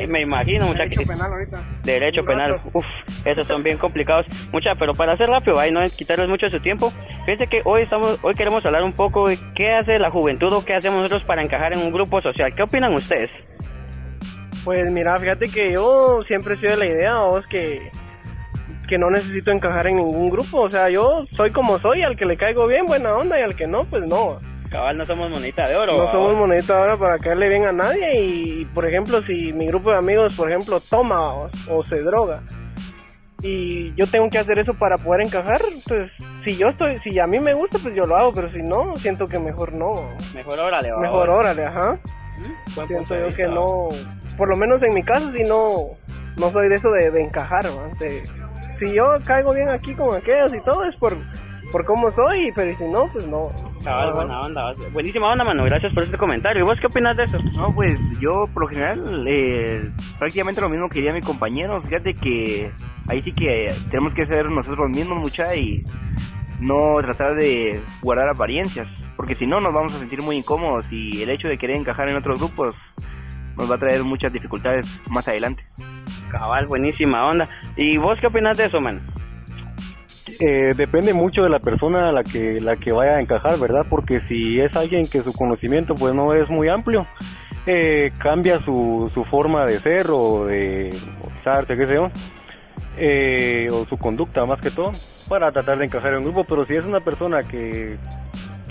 [0.07, 0.97] Me imagino, muchachos.
[0.97, 1.63] Derecho penal ahorita.
[1.83, 2.61] Derecho penal.
[2.73, 2.85] Uf,
[3.25, 4.25] esos son bien complicados.
[4.51, 6.91] Mucha, pero para hacer rápido, ahí no es quitarles mucho de su tiempo.
[7.25, 10.63] Fíjense que hoy estamos, hoy queremos hablar un poco de qué hace la juventud o
[10.63, 12.53] qué hacemos nosotros para encajar en un grupo social.
[12.55, 13.31] ¿Qué opinan ustedes?
[14.63, 17.89] Pues mira, fíjate que yo siempre he sido de la idea, vos, que,
[18.87, 20.61] que no necesito encajar en ningún grupo.
[20.61, 23.55] O sea, yo soy como soy, al que le caigo bien, buena onda, y al
[23.55, 24.39] que no, pues no.
[24.69, 25.97] Cabal, no somos monita de oro.
[25.97, 28.19] No somos monedita ahora para caerle bien a nadie.
[28.19, 32.41] Y, por ejemplo, si mi grupo de amigos, por ejemplo, toma o, o se droga,
[33.41, 36.11] y yo tengo que hacer eso para poder encajar, pues
[36.43, 38.95] si yo estoy, si a mí me gusta, pues yo lo hago, pero si no,
[38.97, 40.09] siento que mejor no.
[40.33, 40.99] Mejor órale, va.
[40.99, 41.97] Mejor órale, ajá.
[42.75, 43.89] Punto Siento de yo que no,
[44.37, 45.89] por lo menos en mi caso, si no,
[46.35, 47.65] no soy de eso de, de encajar.
[47.99, 48.23] De-
[48.79, 51.15] si yo caigo bien aquí con aquellos y todo, es por,
[51.71, 53.51] por cómo soy, pero si no, pues no.
[53.87, 54.73] Cabal, buena onda.
[54.91, 55.63] Buenísima onda, mano.
[55.63, 56.61] Gracias por este comentario.
[56.61, 57.39] ¿Y vos qué opinas de eso?
[57.55, 61.81] No, pues yo por lo general eh, prácticamente lo mismo que diría mi compañero.
[61.83, 62.69] Fíjate que
[63.07, 65.85] ahí sí que tenemos que ser nosotros mismos mucha y
[66.59, 71.23] no tratar de guardar apariencias, porque si no nos vamos a sentir muy incómodos y
[71.23, 72.75] el hecho de querer encajar en otros grupos
[73.55, 75.63] nos va a traer muchas dificultades más adelante.
[76.29, 77.47] Cabal, buenísima onda.
[77.77, 78.99] ¿Y vos qué opinas de eso, man?
[80.39, 83.85] Eh, depende mucho de la persona a la que la que vaya a encajar, ¿verdad?
[83.89, 87.07] Porque si es alguien que su conocimiento pues no es muy amplio,
[87.65, 90.95] eh, cambia su, su forma de ser o de
[91.39, 92.09] usarse, qué sé yo,
[92.97, 94.91] eh, o su conducta más que todo,
[95.27, 96.43] para tratar de encajar en un grupo.
[96.43, 97.97] Pero si es una persona que,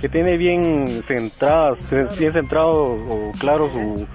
[0.01, 1.77] que tiene bien centrada,
[2.17, 4.07] bien centrado o claro su,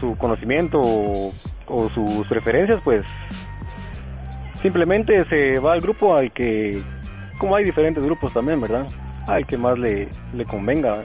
[0.00, 1.32] su conocimiento o,
[1.66, 3.06] o sus preferencias, pues
[4.62, 6.80] simplemente se va al grupo al que,
[7.38, 8.86] como hay diferentes grupos también, ¿verdad?
[9.26, 11.04] Al que más le, le convenga.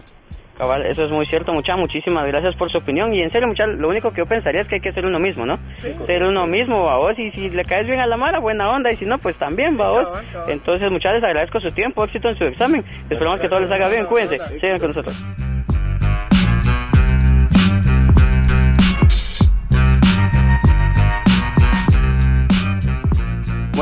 [0.57, 3.11] Cabal, eso es muy cierto, mucha, muchísimas gracias por su opinión.
[3.13, 5.17] Y en serio, mucha, lo único que yo pensaría es que hay que ser uno
[5.17, 5.57] mismo, ¿no?
[6.05, 8.91] Ser uno mismo, va vos, y si le caes bien a la mara, buena onda,
[8.91, 10.07] y si no, pues también, va vos.
[10.47, 12.85] Entonces, muchas les agradezco su tiempo, éxito en su examen.
[13.09, 15.25] Esperamos que todo les haga bien, cuídense, sigan con nosotros.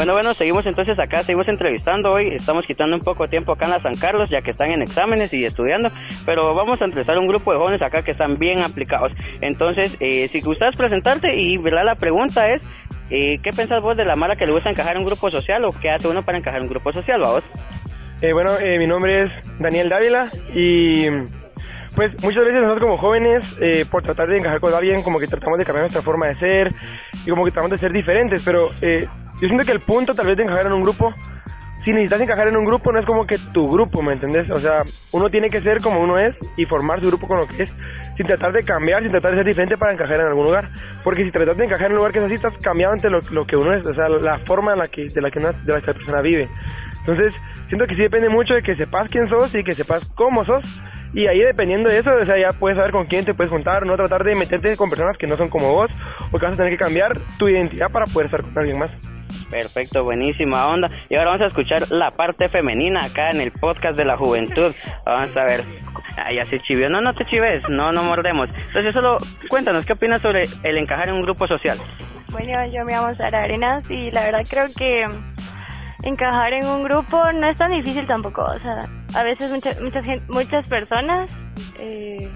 [0.01, 3.65] Bueno, bueno, seguimos entonces acá, seguimos entrevistando hoy, estamos quitando un poco de tiempo acá
[3.65, 5.91] en la San Carlos, ya que están en exámenes y estudiando,
[6.25, 9.11] pero vamos a entrevistar un grupo de jóvenes acá que están bien aplicados.
[9.41, 11.85] Entonces, eh, si gustas presentarte y ¿verdad?
[11.85, 12.63] la pregunta es,
[13.11, 15.63] eh, ¿qué pensás vos de la mala que le gusta encajar en un grupo social
[15.65, 17.43] o qué hace uno para encajar en un grupo social, vos?
[18.23, 21.09] Eh, bueno, eh, mi nombre es Daniel Dávila y
[21.95, 25.27] pues muchas veces nosotros como jóvenes, eh, por tratar de encajar con alguien, como que
[25.27, 26.73] tratamos de cambiar nuestra forma de ser
[27.25, 29.07] y como que tratamos de ser diferentes, pero eh,
[29.41, 31.13] yo siento que el punto tal vez de encajar en un grupo,
[31.83, 34.49] si necesitas encajar en un grupo, no es como que tu grupo, ¿me entendés?
[34.51, 37.47] O sea, uno tiene que ser como uno es y formar su grupo con lo
[37.47, 37.75] que es,
[38.15, 40.69] sin tratar de cambiar, sin tratar de ser diferente para encajar en algún lugar.
[41.03, 43.19] Porque si tratas de encajar en un lugar que es así, estás cambiando ante lo,
[43.31, 45.53] lo que uno es, o sea, la forma en la que, de la que una,
[45.53, 46.47] de la que la persona vive.
[46.99, 47.33] Entonces,
[47.67, 50.63] siento que sí depende mucho de que sepas quién sos y que sepas cómo sos.
[51.13, 53.85] Y ahí dependiendo de eso, o sea, ya puedes saber con quién te puedes juntar,
[53.85, 55.91] no tratar de meterte con personas que no son como vos,
[56.31, 58.91] o que vas a tener que cambiar tu identidad para poder estar con alguien más.
[59.49, 60.89] Perfecto, buenísima onda.
[61.09, 64.73] Y ahora vamos a escuchar la parte femenina acá en el podcast de la juventud.
[65.05, 65.63] Vamos a ver.
[66.17, 66.89] Ay, ya se chivió.
[66.89, 68.49] No, no te chives, no, no mordemos.
[68.67, 69.17] Entonces, solo
[69.49, 71.77] cuéntanos, ¿qué opinas sobre el encajar en un grupo social?
[72.31, 75.05] Bueno, yo me llamo Sara Arenas y la verdad creo que
[76.03, 78.43] encajar en un grupo no es tan difícil tampoco.
[78.43, 81.29] O sea, a veces muchas gen- muchas personas,
[81.79, 82.29] eh,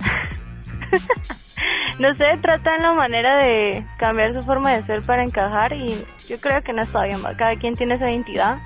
[1.98, 6.38] no sé, tratan la manera de cambiar su forma de ser para encajar y yo
[6.40, 7.18] creo que no está bien.
[7.36, 8.58] Cada quien tiene su identidad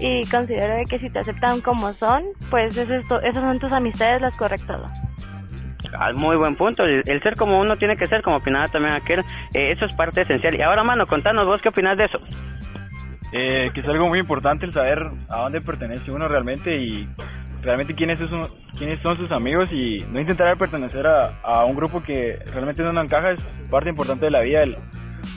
[0.00, 3.72] y considero de que si te aceptan como son, pues es to- esas son tus
[3.72, 4.80] amistades las correctas.
[5.96, 6.82] Ah, muy buen punto.
[6.84, 9.20] El, el ser como uno tiene que ser, como opinaba también aquel.
[9.52, 10.54] eh, eso es parte esencial.
[10.56, 12.18] Y ahora, mano, contanos vos qué opinas de eso.
[13.36, 17.08] Eh, que es algo muy importante el saber a dónde pertenece uno realmente y
[17.62, 18.30] realmente quiénes, es
[18.78, 23.32] quiénes son sus amigos y no intentar pertenecer a, un grupo que realmente no encaja
[23.32, 24.76] es parte importante de la vida, el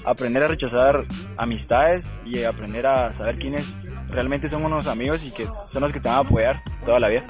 [0.05, 1.05] aprender a rechazar
[1.37, 3.65] amistades y aprender a saber quiénes
[4.09, 7.07] realmente son unos amigos y que son los que te van a apoyar toda la
[7.09, 7.23] vida.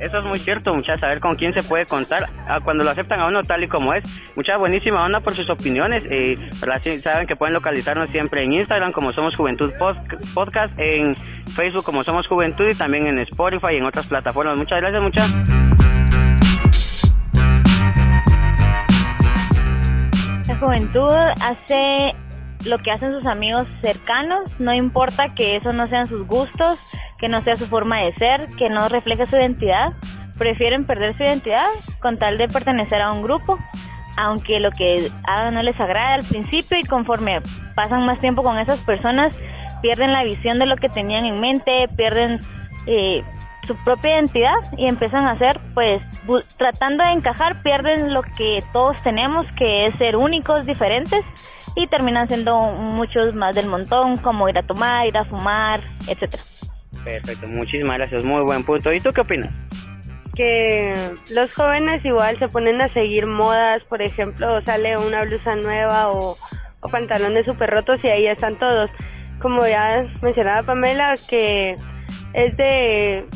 [0.00, 3.20] Eso es muy cierto, muchachos, saber con quién se puede contar ah, cuando lo aceptan
[3.20, 4.02] a uno tal y como es.
[4.34, 6.02] Muchas buenísima onda por sus opiniones.
[6.10, 6.36] Eh,
[7.00, 11.14] saben que pueden localizarnos siempre en Instagram como Somos Juventud Pod- Podcast, en
[11.54, 14.56] Facebook como Somos Juventud y también en Spotify y en otras plataformas.
[14.56, 15.34] Muchas gracias, muchas.
[20.48, 22.14] La juventud hace
[22.64, 26.78] lo que hacen sus amigos cercanos, no importa que eso no sean sus gustos,
[27.18, 29.92] que no sea su forma de ser, que no refleje su identidad,
[30.36, 31.66] prefieren perder su identidad
[32.00, 33.58] con tal de pertenecer a un grupo,
[34.16, 37.40] aunque lo que hagan no les agrade al principio y conforme
[37.74, 39.32] pasan más tiempo con esas personas,
[39.80, 42.40] pierden la visión de lo que tenían en mente, pierden
[42.86, 43.22] eh,
[43.66, 46.02] su propia identidad y empiezan a hacer, pues,
[46.56, 51.22] tratando de encajar, pierden lo que todos tenemos, que es ser únicos, diferentes,
[51.78, 56.42] y terminan siendo muchos más del montón, como ir a tomar, ir a fumar, etcétera.
[57.04, 58.92] Perfecto, muchísimas gracias, muy buen punto.
[58.92, 59.52] ¿Y tú qué opinas?
[60.34, 60.94] que
[61.34, 66.36] los jóvenes igual se ponen a seguir modas, por ejemplo, sale una blusa nueva o,
[66.80, 68.88] o pantalones súper rotos y ahí están todos.
[69.42, 71.74] Como ya mencionaba Pamela, que
[72.34, 73.26] es de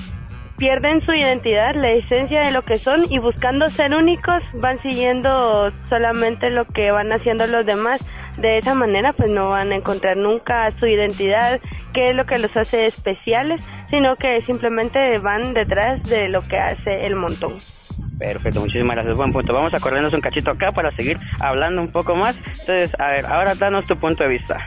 [0.59, 5.73] pierden su identidad, la esencia de lo que son y buscando ser únicos van siguiendo
[5.89, 8.01] solamente lo que van haciendo los demás.
[8.39, 11.61] De esa manera pues no van a encontrar nunca su identidad,
[11.93, 16.57] qué es lo que los hace especiales, sino que simplemente van detrás de lo que
[16.59, 17.59] hace el montón.
[18.19, 19.53] Perfecto, muchísimas gracias, buen punto.
[19.53, 22.37] Vamos a corrernos un cachito acá para seguir hablando un poco más.
[22.39, 24.67] Entonces, a ver, ahora danos tu punto de vista.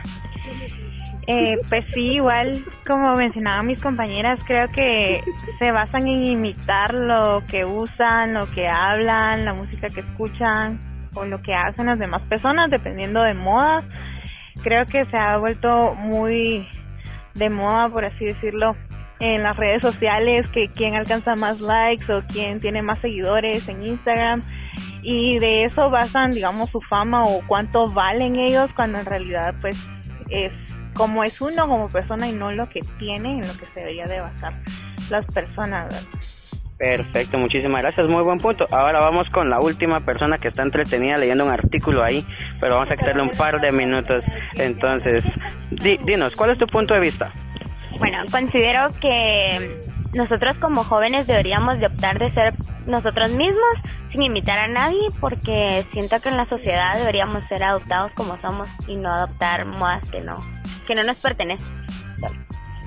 [1.26, 5.22] Eh, pues sí, igual como mencionaban mis compañeras, creo que
[5.58, 10.78] se basan en imitar lo que usan, lo que hablan, la música que escuchan
[11.16, 13.84] o lo que hacen las demás personas, dependiendo de modas.
[14.62, 16.66] Creo que se ha vuelto muy
[17.34, 18.76] de moda, por así decirlo,
[19.18, 23.84] en las redes sociales, que quién alcanza más likes o quién tiene más seguidores en
[23.84, 24.42] Instagram.
[25.02, 29.76] Y de eso basan, digamos, su fama o cuánto valen ellos, cuando en realidad, pues,
[30.28, 30.52] es
[30.94, 34.06] como es uno como persona y no lo que tiene en lo que se debería
[34.06, 34.54] de basar
[35.10, 35.86] las personas.
[35.86, 36.35] ¿verdad?
[36.78, 38.66] Perfecto, muchísimas gracias, muy buen punto.
[38.70, 42.24] Ahora vamos con la última persona que está entretenida leyendo un artículo ahí,
[42.60, 44.22] pero vamos a quitarle un par de minutos.
[44.56, 45.24] Entonces,
[45.70, 47.32] di- dinos, ¿cuál es tu punto de vista?
[47.98, 49.80] Bueno, considero que
[50.12, 52.52] nosotros como jóvenes deberíamos de optar de ser
[52.86, 53.76] nosotros mismos
[54.12, 58.68] sin imitar a nadie porque siento que en la sociedad deberíamos ser adoptados como somos
[58.86, 60.40] y no adoptar modas que no
[60.86, 61.66] que no nos pertenecen.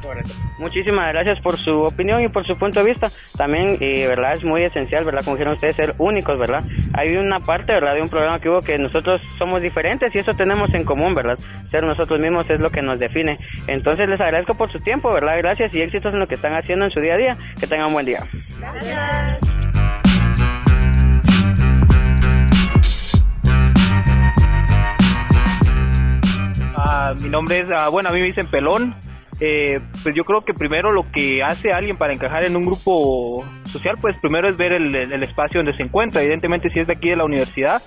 [0.01, 0.33] Correcto.
[0.57, 3.09] Muchísimas gracias por su opinión y por su punto de vista.
[3.37, 6.63] También, eh, verdad, es muy esencial, verdad, como dijeron ustedes, ser únicos, verdad.
[6.93, 10.33] Hay una parte, verdad, de un programa que hubo que nosotros somos diferentes y eso
[10.33, 11.37] tenemos en común, verdad.
[11.71, 13.39] Ser nosotros mismos es lo que nos define.
[13.67, 15.37] Entonces les agradezco por su tiempo, verdad.
[15.37, 17.37] Gracias y éxitos en lo que están haciendo en su día a día.
[17.59, 18.23] Que tengan un buen día.
[26.75, 28.95] Ah, mi nombre es, ah, bueno, a mí me dicen pelón.
[29.41, 33.45] Eh, pues yo creo que primero lo que hace alguien para encajar en un grupo
[33.71, 36.21] social, pues primero es ver el, el- espacio donde se encuentra.
[36.21, 37.81] Evidentemente, si es de aquí de la universidad,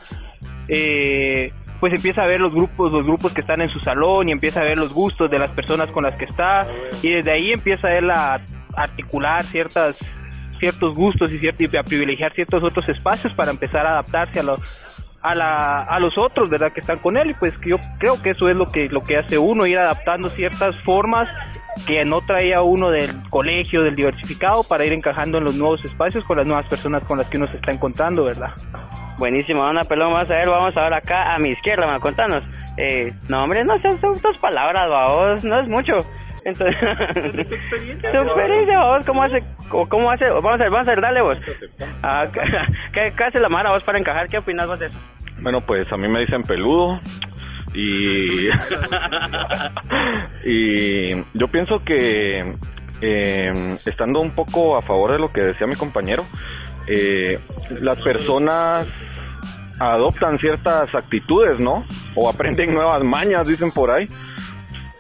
[0.68, 4.32] eh, pues empieza a ver los grupos, los grupos que están en su salón y
[4.32, 6.66] empieza a ver los gustos de las personas con las que está
[7.02, 8.40] y desde ahí empieza él a
[8.76, 9.96] articular ciertas
[10.60, 14.44] ciertos gustos y, ciert- y a privilegiar ciertos otros espacios para empezar a adaptarse a
[14.44, 14.60] los
[15.22, 16.72] a, la, a los otros, ¿verdad?
[16.72, 19.18] Que están con él y pues yo creo que eso es lo que lo que
[19.18, 21.28] hace uno ir adaptando ciertas formas
[21.86, 26.24] que no traía uno del colegio, del diversificado para ir encajando en los nuevos espacios
[26.24, 28.50] con las nuevas personas con las que uno se está encontrando, ¿verdad?
[29.18, 32.42] Buenísimo, Ana Pelón, vamos a ver, vamos ahora acá a mi izquierda, ma, contanos.
[32.76, 35.92] Eh, no, hombre, no son dos palabras, vos, no es mucho.
[36.44, 36.76] Entonces,
[37.14, 41.22] tu experiencia, vos, ¿cómo hace, cómo, cómo hace, vamos a ver, vamos a ver, dale
[41.22, 41.38] vos.
[42.02, 42.26] Ah,
[42.92, 44.28] ¿qué, ¿Qué hace la Mara vos para encajar?
[44.28, 44.98] ¿Qué opinas vos de eso?
[45.40, 47.00] Bueno, pues a mí me dicen peludo
[47.74, 48.48] y
[50.44, 52.54] y yo pienso que
[53.00, 56.24] eh, estando un poco a favor de lo que decía mi compañero,
[56.86, 57.38] eh,
[57.80, 58.86] las personas
[59.78, 61.84] adoptan ciertas actitudes, ¿no?
[62.14, 64.06] O aprenden nuevas mañas, dicen por ahí,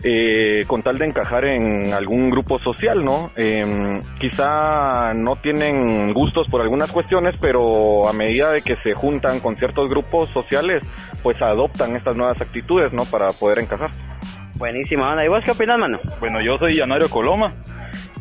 [0.04, 3.30] eh, con tal de encajar en algún grupo social, ¿no?
[3.36, 9.40] Eh, quizá no tienen gustos por algunas cuestiones, pero a medida de que se juntan
[9.40, 10.82] con ciertos grupos sociales,
[11.22, 13.04] pues adoptan estas nuevas actitudes, ¿no?
[13.04, 13.90] Para poder encajar.
[14.56, 15.24] Buenísimo, Ana.
[15.24, 15.98] ¿Y vos qué opinas, mano?
[16.20, 17.52] Bueno, yo soy Yanario Coloma.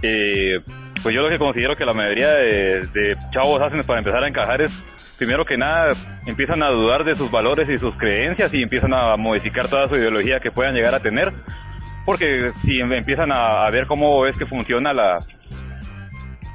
[0.03, 0.59] Eh,
[1.01, 4.27] pues yo lo que considero que la mayoría de, de chavos hacen para empezar a
[4.27, 4.83] encajar es,
[5.17, 5.93] primero que nada,
[6.25, 9.95] empiezan a dudar de sus valores y sus creencias y empiezan a modificar toda su
[9.95, 11.31] ideología que puedan llegar a tener.
[12.11, 15.19] Porque si empiezan a, ver cómo es que funciona la,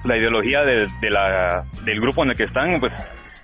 [0.05, 2.93] la ideología de, de la, del grupo en el que están, pues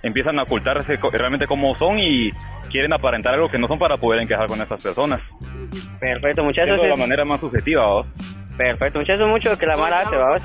[0.03, 2.29] empiezan a ocultarse realmente cómo son y
[2.69, 5.21] quieren aparentar algo que no son para poder encajar con estas personas.
[5.99, 6.75] Perfecto, muchachos.
[6.75, 8.07] Eso de la manera más subjetiva, ¿vos?
[8.57, 10.41] Perfecto, muchachos, mucho que la mara hace, vamos.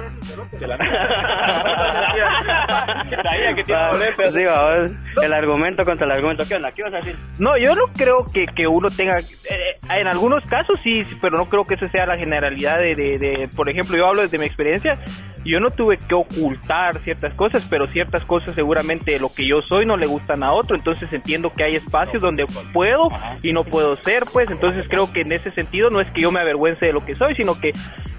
[3.23, 4.93] Sabía que te iba a doler, pero- Sí, vamos.
[5.23, 6.45] El argumento contra el argumento.
[6.49, 6.73] ¿Qué onda?
[6.73, 7.17] ¿Qué vas a decir?
[7.39, 11.37] No, yo no creo que, que uno tenga, eh, en algunos casos sí, sí, pero
[11.37, 14.39] no creo que eso sea la generalidad de, de, de- por ejemplo, yo hablo desde
[14.39, 14.99] mi experiencia,
[15.45, 19.87] yo no tuve que ocultar ciertas cosas, pero ciertas cosas seguramente lo que yo soy
[19.87, 23.09] no le gustan a otro, entonces entiendo que hay espacios donde puedo
[23.43, 26.33] y no puedo ser, pues, entonces creo que en ese sentido no es que yo
[26.33, 27.73] me avergüence de lo que soy, sino que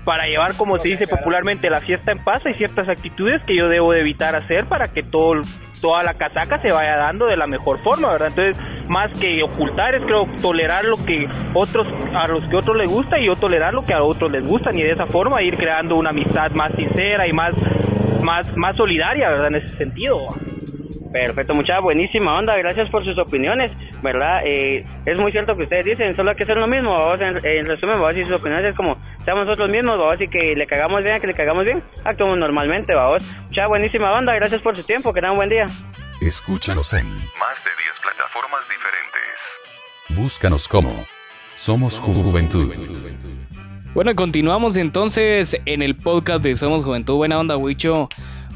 [0.03, 3.67] para llevar, como se dice popularmente, la fiesta en paz hay ciertas actitudes que yo
[3.67, 5.43] debo de evitar hacer para que todo
[5.82, 8.30] toda la casaca se vaya dando de la mejor forma, ¿verdad?
[8.30, 8.58] Entonces,
[8.88, 13.20] más que ocultar es creo tolerar lo que otros a los que otros les gusta
[13.20, 15.96] y yo tolerar lo que a otros les gusta y de esa forma ir creando
[15.96, 17.54] una amistad más sincera y más
[18.22, 19.48] más más solidaria, ¿verdad?
[19.48, 20.28] En ese sentido.
[21.12, 23.72] Perfecto, mucha buenísima onda, gracias por sus opiniones,
[24.03, 24.41] ¿verdad?
[24.45, 27.43] Eh, es muy cierto que ustedes dicen, solo hay que hacer lo mismo, vamos, en,
[27.43, 28.95] en resumen, vamos, y sus opiniones es como,
[29.26, 32.93] seamos nosotros mismos, vamos, y que le cagamos bien, que le cagamos bien, actuamos normalmente,
[32.93, 33.24] vamos.
[33.47, 35.66] Mucha buenísima onda, gracias por su tiempo, que tengan un buen día.
[36.22, 40.20] Escúchanos en Más de 10 plataformas diferentes.
[40.22, 40.93] Búscanos como
[41.55, 42.72] Somos Juventud.
[43.93, 47.16] Bueno, continuamos entonces en el podcast de Somos Juventud.
[47.16, 48.10] Buena onda, Wicho.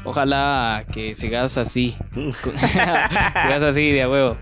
[0.04, 1.96] Ojalá que sigas así.
[2.44, 4.36] sigas así de a huevo.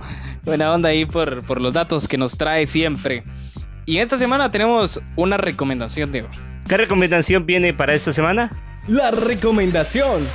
[0.44, 3.22] Buena onda ahí por, por los datos que nos trae siempre.
[3.86, 6.28] Y esta semana tenemos una recomendación, Diego.
[6.68, 8.50] ¿Qué recomendación viene para esta semana?
[8.88, 10.26] La recomendación.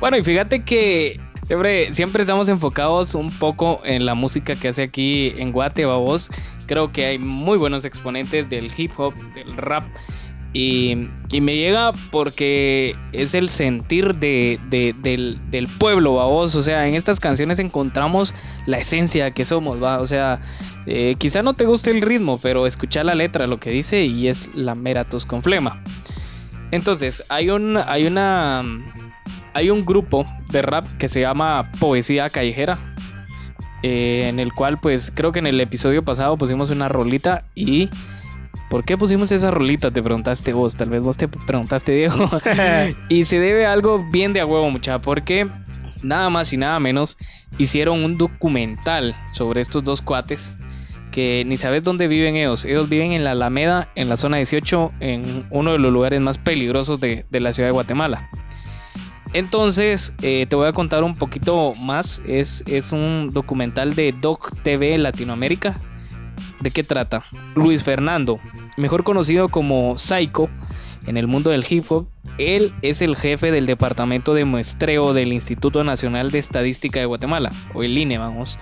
[0.00, 4.82] Bueno, y fíjate que siempre, siempre estamos enfocados un poco en la música que hace
[4.82, 6.30] aquí en Guate, babos.
[6.66, 9.84] Creo que hay muy buenos exponentes del hip hop, del rap.
[10.54, 16.54] Y, y me llega porque es el sentir de, de- del, pueblo, babos.
[16.56, 18.34] O sea, en estas canciones encontramos
[18.66, 20.00] la esencia que somos, va.
[20.00, 20.42] O sea,
[20.86, 24.28] eh, quizá no te guste el ritmo, pero escucha la letra, lo que dice, y
[24.28, 25.82] es la mera tos con flema.
[26.70, 28.62] Entonces, hay un, hay una,
[29.54, 32.78] hay un grupo de rap que se llama Poesía Callejera.
[33.82, 37.88] eh, en el cual, pues, creo que en el episodio pasado pusimos una rolita y...
[38.72, 39.90] ¿Por qué pusimos esa rolita?
[39.90, 42.30] Te preguntaste vos, tal vez vos te preguntaste, Diego.
[43.10, 45.46] y se debe a algo bien de a huevo, mucha, porque
[46.02, 47.18] nada más y nada menos
[47.58, 50.56] hicieron un documental sobre estos dos cuates
[51.10, 52.64] que ni sabes dónde viven ellos.
[52.64, 56.38] Ellos viven en la Alameda, en la zona 18, en uno de los lugares más
[56.38, 58.30] peligrosos de, la ciudad de Guatemala.
[59.34, 62.22] Entonces, eh, te voy a contar un poquito más.
[62.26, 65.78] Es, es un documental de Doc TV Latinoamérica.
[66.60, 67.24] ¿De qué trata?
[67.54, 68.38] Luis Fernando,
[68.76, 70.48] mejor conocido como Psycho
[71.06, 72.06] en el mundo del hip hop,
[72.38, 77.52] él es el jefe del departamento de muestreo del Instituto Nacional de Estadística de Guatemala,
[77.74, 78.58] o el INE, vamos.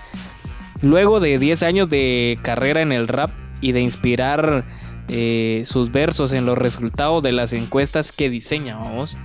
[0.81, 4.65] Luego de 10 años de carrera en el rap y de inspirar
[5.07, 9.17] eh, sus versos en los resultados de las encuestas que diseña, vamos.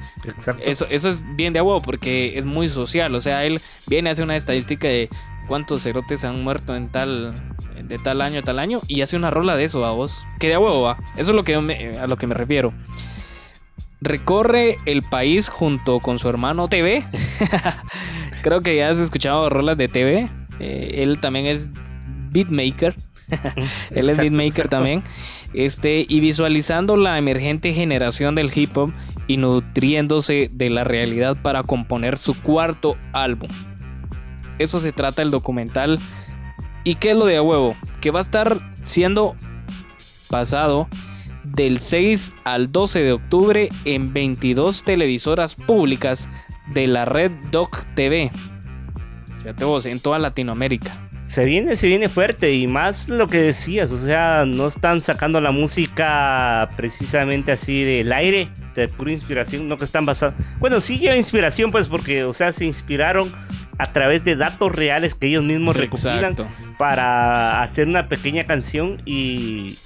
[0.64, 3.14] Eso, eso es bien de huevo porque es muy social.
[3.14, 5.08] O sea, él viene, hace una estadística de
[5.48, 7.34] cuántos cerotes han muerto en tal
[7.88, 10.24] de tal año a tal año y hace una rola de eso, vos.
[10.38, 10.98] Que de a huevo va.
[11.16, 12.72] Eso es lo que me- a lo que me refiero.
[14.00, 17.04] Recorre el país junto con su hermano TV.
[18.42, 20.28] Creo que ya has escuchado rolas de TV.
[20.60, 21.70] Eh, él también es
[22.30, 22.94] beatmaker.
[23.90, 24.68] él es Exacto, beatmaker exacto.
[24.70, 25.02] también.
[25.54, 28.92] Este, y visualizando la emergente generación del hip hop
[29.26, 33.48] y nutriéndose de la realidad para componer su cuarto álbum.
[34.58, 35.98] Eso se trata el documental.
[36.86, 37.74] ¿Y qué es lo de a huevo?
[38.00, 39.34] Que va a estar siendo
[40.30, 40.88] pasado
[41.42, 46.28] del 6 al 12 de octubre en 22 televisoras públicas
[46.74, 48.30] de la red Doc TV.
[49.38, 50.96] Fíjate vos, en toda Latinoamérica.
[51.24, 55.40] Se viene, se viene fuerte y más lo que decías, o sea, no están sacando
[55.40, 60.36] la música precisamente así del aire, de pura inspiración, no que están basados.
[60.60, 63.32] Bueno, sí lleva inspiración, pues, porque, o sea, se inspiraron
[63.78, 66.46] a través de datos reales que ellos mismos recopilan Exacto.
[66.78, 69.78] para hacer una pequeña canción y.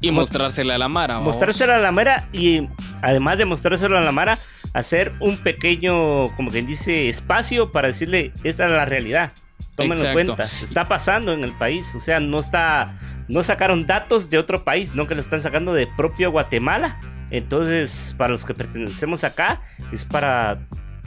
[0.00, 1.14] Y mostrársela a la Mara.
[1.14, 1.28] vamos.
[1.28, 2.68] Mostrársela a la Mara y
[3.00, 4.38] además de mostrárselo a la Mara,
[4.74, 9.32] hacer un pequeño, como quien dice, espacio para decirle, esta es la realidad.
[9.74, 10.44] Tómenlo en cuenta.
[10.62, 11.94] Está pasando en el país.
[11.94, 12.98] O sea, no está.
[13.28, 16.98] No sacaron datos de otro país, no que lo están sacando de propio Guatemala.
[17.30, 19.60] Entonces, para los que pertenecemos acá,
[19.92, 20.60] es para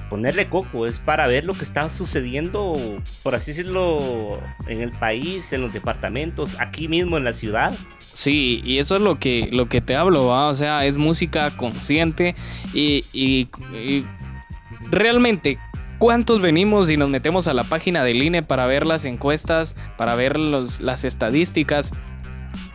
[0.10, 2.76] ponerle coco, es para ver lo que está sucediendo,
[3.24, 7.74] por así decirlo, en el país, en los departamentos, aquí mismo en la ciudad.
[8.12, 12.36] Sí, y eso es lo que, lo que te hablo, o sea, es música consciente
[12.74, 13.47] y, y-
[14.89, 15.57] realmente,
[15.99, 20.16] ¿cuántos venimos y nos metemos a la página del INE para ver las encuestas, para
[20.16, 21.91] ver las estadísticas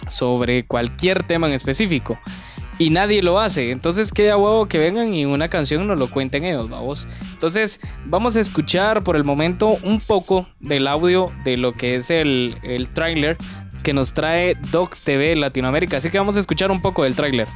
[0.08, 2.18] sobre cualquier tema en específico?
[2.78, 3.70] Y nadie lo hace.
[3.70, 7.08] Entonces queda huevo que vengan y una canción nos lo cuenten ellos, vamos.
[7.32, 12.10] Entonces vamos a escuchar por el momento un poco del audio de lo que es
[12.10, 12.88] el, el
[13.82, 15.98] que nos trae Doc TV Latinoamérica.
[15.98, 17.48] Así que vamos a escuchar un poco del tráiler.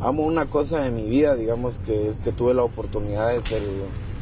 [0.00, 3.62] Amo una cosa de mi vida, digamos que es que tuve la oportunidad de ser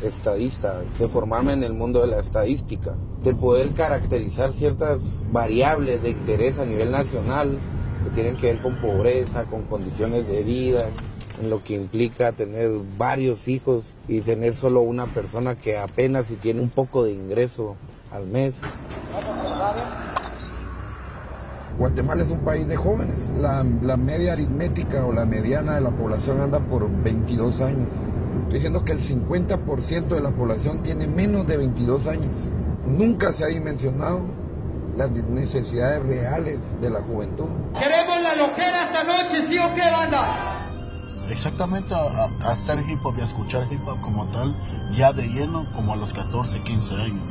[0.02, 6.10] estadista, de formarme en el mundo de la estadística, de poder caracterizar ciertas variables de
[6.10, 7.58] interés a nivel nacional
[8.02, 10.88] que tienen que ver con pobreza, con condiciones de vida,
[11.40, 16.36] en lo que implica tener varios hijos y tener solo una persona que apenas si
[16.36, 17.76] tiene un poco de ingreso
[18.12, 18.62] al mes.
[21.78, 23.34] Guatemala es un país de jóvenes.
[23.40, 27.90] La, la, media aritmética o la mediana de la población anda por 22 años.
[28.42, 32.50] Estoy diciendo que el 50% de la población tiene menos de 22 años.
[32.86, 34.20] Nunca se ha dimensionado
[34.96, 37.46] las necesidades reales de la juventud.
[37.78, 40.68] Queremos la loquera esta noche, ¿sí o qué, banda?
[41.30, 44.54] Exactamente a, a hacer hip hop y a escuchar hip hop como tal,
[44.94, 47.22] ya de lleno, como a los 14, 15 años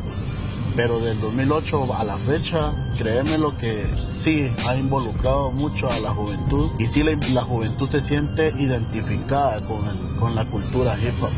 [0.76, 6.12] pero del 2008 a la fecha, créeme lo que sí ha involucrado mucho a la
[6.12, 11.14] juventud y sí la, la juventud se siente identificada con, el, con la cultura hip
[11.22, 11.30] hop.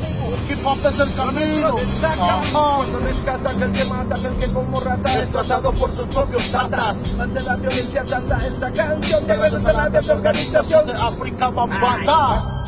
[0.50, 1.76] Hip hop es el camino.
[2.52, 7.20] Cuando rescata aquel que mata, aquel que como rata es tratado por sus propios tatas.
[7.20, 12.64] Ante la violencia tanta esta canción debe de sonar de tu organización de África Bambata.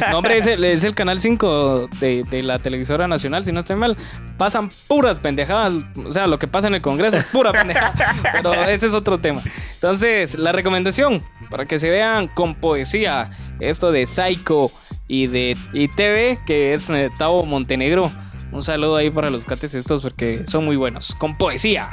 [0.10, 3.60] no, hombre, es el, es el canal 5 de, de, la televisora nacional, si no
[3.60, 3.96] estoy mal.
[4.38, 5.74] Pasan puras pendejadas.
[5.96, 7.94] O sea, lo que pasa en el Congreso es pura pendejada.
[8.32, 9.42] Pero ese es otro tema.
[9.74, 14.72] Entonces, la recomendación para que se vean con poesía esto de Psycho
[15.06, 18.10] y de y TV, que es eh, Tavo Montenegro.
[18.52, 21.14] Un saludo ahí para los cates estos porque son muy buenos.
[21.14, 21.90] Con poesía.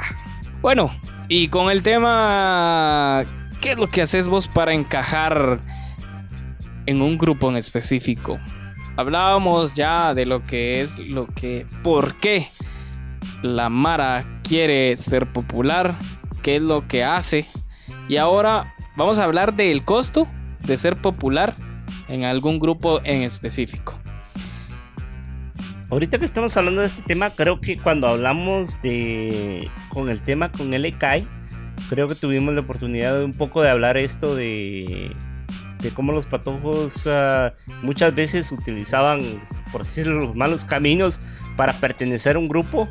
[0.60, 0.90] Bueno,
[1.28, 3.24] y con el tema...
[3.60, 5.60] ¿Qué es lo que haces vos para encajar
[6.86, 8.38] en un grupo en específico?
[8.96, 11.66] Hablábamos ya de lo que es lo que...
[11.82, 12.48] ¿Por qué
[13.42, 15.96] la Mara quiere ser popular?
[16.42, 17.46] ¿Qué es lo que hace?
[18.08, 20.26] Y ahora vamos a hablar del costo
[20.60, 21.54] de ser popular
[22.08, 23.94] en algún grupo en específico.
[25.90, 30.52] Ahorita que estamos hablando de este tema, creo que cuando hablamos de con el tema
[30.52, 31.26] con LKI,
[31.88, 35.16] creo que tuvimos la oportunidad de un poco de hablar esto de
[35.80, 37.50] de cómo los patojos uh,
[37.82, 39.22] muchas veces utilizaban,
[39.70, 41.20] por decirlo, los malos caminos
[41.56, 42.88] para pertenecer a un grupo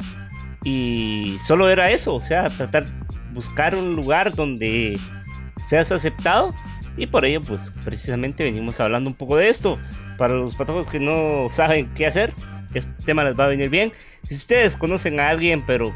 [0.64, 2.86] y solo era eso, o sea, tratar
[3.34, 4.98] buscar un lugar donde
[5.58, 6.54] seas aceptado
[6.96, 9.78] y por ello pues precisamente venimos hablando un poco de esto.
[10.18, 12.34] Para los patojos que no saben qué hacer
[12.74, 13.94] este tema les va a venir bien.
[14.28, 15.94] Si ustedes conocen a alguien, pero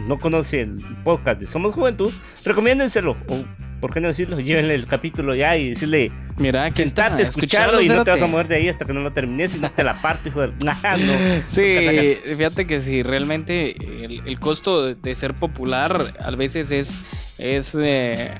[0.00, 2.12] no conocen el podcast de Somos Juventud,
[2.44, 3.16] recomiéndenselo.
[3.28, 3.44] O,
[3.80, 4.40] ¿por qué no decirlo?
[4.40, 8.26] Llévenle el capítulo ya y decirle: Mira, que está, escucharlo y no te vas a
[8.26, 10.52] mover de ahí hasta que no lo termines y no te la parto, hijo de.
[10.64, 11.42] Nah, no.
[11.46, 17.04] Sí, fíjate que si realmente el, el, costo de ser popular a veces es.
[17.38, 18.32] es eh,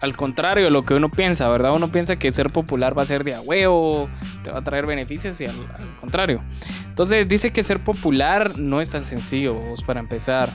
[0.00, 1.74] al contrario de lo que uno piensa, ¿verdad?
[1.74, 5.40] Uno piensa que ser popular va a ser de a te va a traer beneficios
[5.40, 5.54] y al,
[6.00, 6.42] contrario.
[6.88, 10.48] Entonces dice que ser popular no es tan sencillo, vos, para empezar,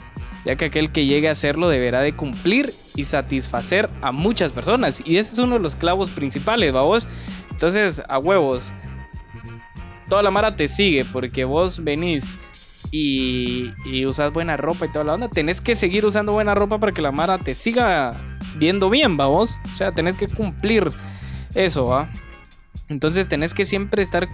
[0.46, 5.04] ya que aquel que llegue a hacerlo deberá de cumplir y satisfacer a muchas personas.
[5.06, 7.08] Y ese es uno de los clavos principales, vos.
[7.52, 8.72] Entonces, a huevos,
[10.10, 12.40] toda la mara te sigue porque vos venís
[12.98, 16.80] y, y usas buena ropa y toda la onda, tenés que seguir usando buena ropa
[16.80, 18.14] para que la Mara te siga
[18.58, 19.60] viendo bien, va vos.
[19.70, 20.92] O sea, tenés que cumplir
[21.54, 22.08] eso, va.
[22.88, 24.28] Entonces tenés que siempre estar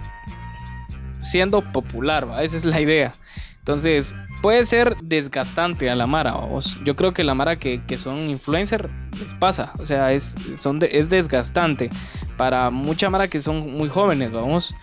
[1.20, 2.42] siendo popular, va.
[2.44, 3.14] Esa es la idea.
[3.58, 6.78] Entonces, puede ser desgastante a la Mara, vos.
[6.84, 8.90] Yo creo que la Mara que, que son influencer
[9.20, 9.72] les pasa.
[9.78, 11.90] O sea, es, son de- es desgastante.
[12.36, 14.74] Para mucha Mara que son muy jóvenes, vamos.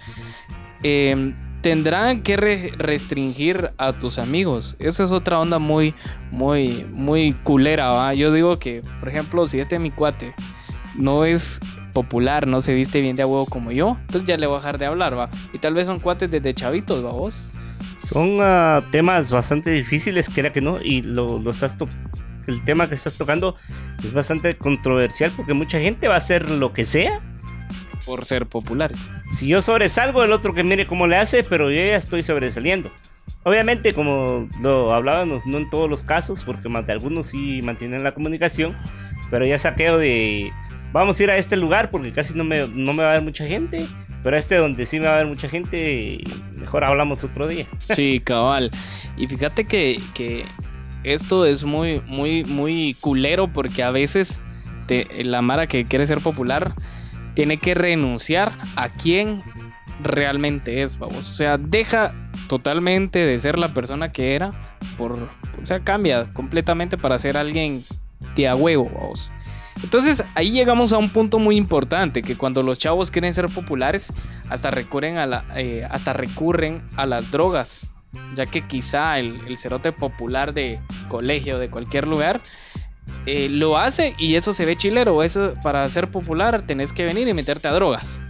[0.83, 4.75] Eh, tendrán que re- restringir a tus amigos.
[4.79, 5.93] Esa es otra onda muy,
[6.31, 8.13] muy, muy culera, ¿va?
[8.13, 10.33] Yo digo que, por ejemplo, si este mi cuate
[10.95, 11.59] no es
[11.93, 14.77] popular, no se viste bien de huevo como yo, entonces ya le voy a dejar
[14.77, 15.29] de hablar, ¿va?
[15.53, 17.49] Y tal vez son cuates desde chavitos, ¿va vos?
[18.03, 21.75] Son ah, temas bastante difíciles, que era que no, y lo, lo estás
[22.47, 23.55] el tema que estás tocando
[24.03, 27.19] es bastante controversial porque mucha gente va a hacer lo que sea
[28.09, 28.99] por ser populares.
[29.31, 32.91] Si yo sobresalgo, el otro que mire cómo le hace, pero yo ya estoy sobresaliendo.
[33.43, 38.03] Obviamente, como lo hablábamos, no en todos los casos, porque más de algunos sí mantienen
[38.03, 38.75] la comunicación,
[39.29, 40.51] pero ya saqueo de
[40.91, 43.21] vamos a ir a este lugar porque casi no me, no me va a ver
[43.21, 43.85] mucha gente,
[44.23, 46.19] pero este donde sí me va a ver mucha gente,
[46.57, 47.67] mejor hablamos otro día.
[47.91, 48.71] Sí, cabal.
[49.15, 50.45] Y fíjate que, que
[51.03, 54.41] esto es muy, muy, muy culero porque a veces
[54.87, 56.73] te- la Mara que quiere ser popular
[57.35, 59.41] tiene que renunciar a quien
[60.01, 61.29] realmente es, vamos.
[61.29, 62.13] O sea, deja
[62.47, 64.51] totalmente de ser la persona que era
[64.97, 67.83] por, o sea, cambia completamente para ser alguien
[68.35, 69.31] de a huevo, vamos.
[69.83, 74.13] Entonces ahí llegamos a un punto muy importante, que cuando los chavos quieren ser populares,
[74.49, 77.87] hasta recurren a, la, eh, hasta recurren a las drogas,
[78.35, 82.41] ya que quizá el, el cerote popular de colegio, de cualquier lugar,
[83.25, 87.27] eh, lo hace y eso se ve chilero, eso para ser popular tenés que venir
[87.27, 88.21] y meterte a drogas.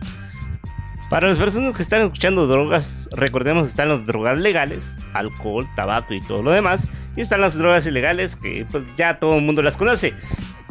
[1.09, 6.21] Para las personas que están escuchando drogas, recordemos están las drogas legales, alcohol, tabaco y
[6.21, 9.75] todo lo demás, y están las drogas ilegales que pues, ya todo el mundo las
[9.75, 10.13] conoce.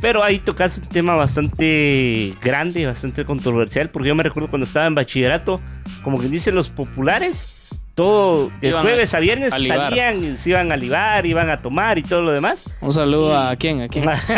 [0.01, 4.87] Pero ahí tocas un tema bastante grande, bastante controversial, porque yo me recuerdo cuando estaba
[4.87, 5.61] en bachillerato,
[6.05, 7.53] como que dicen los populares,
[7.99, 11.61] todo de jueves a- a viernes a salían y se iban a libar, iban a
[11.61, 12.63] tomar y todo lo demás.
[12.81, 14.05] Un saludo a quién, a quién.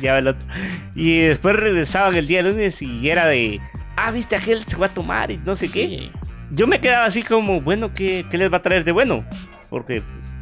[0.00, 0.46] ya el otro.
[0.94, 3.60] Y después regresaban el día lunes y era de,
[3.96, 6.08] ah, viste, aquel se va a tomar y no sé qué.
[6.50, 9.22] Yo me quedaba así como, bueno, ¿qué, qué les va a traer de bueno?
[9.68, 10.40] Porque pues,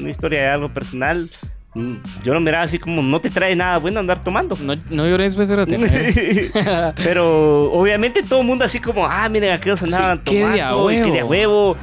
[0.00, 1.28] una historia de algo personal,
[1.74, 4.56] yo lo miraba así como, no te trae nada bueno andar tomando.
[4.60, 5.78] No, no llores, becerate.
[6.96, 11.10] Pero obviamente todo el mundo así como, ah, miren, aquellos andaban Sí, qué tomando, que
[11.12, 11.76] de huevo.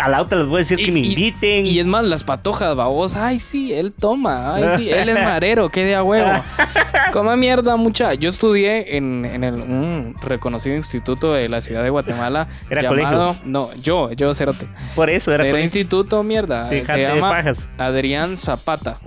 [0.00, 1.66] A la otra les voy a decir que me inviten.
[1.66, 3.16] Y es más, las patojas, babos.
[3.16, 4.54] Ay, sí, él toma.
[4.54, 6.30] Ay, sí, él es marero, qué de a huevo.
[7.12, 8.14] Coma mierda, mucha.
[8.14, 12.48] Yo estudié en, en el, un reconocido instituto de la ciudad de Guatemala.
[12.70, 13.42] ¿Era llamado, colegio?
[13.50, 14.66] No, yo, yo, cerote.
[14.94, 15.64] Por eso era, Era colegio.
[15.64, 16.68] instituto, mierda.
[16.68, 17.68] Fíjate Se de llama pajas.
[17.78, 18.98] Adrián Zapata.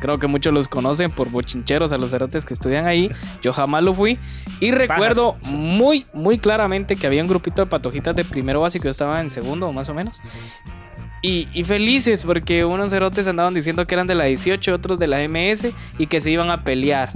[0.00, 3.10] Creo que muchos los conocen por bochincheros a los cerotes que estudian ahí.
[3.42, 4.18] Yo jamás lo fui.
[4.60, 8.84] Y recuerdo muy, muy claramente que había un grupito de patojitas de primero básico.
[8.84, 10.20] Yo estaba en segundo, más o menos.
[11.20, 15.08] Y, y felices porque unos cerotes andaban diciendo que eran de la 18, otros de
[15.08, 17.12] la MS y que se iban a pelear.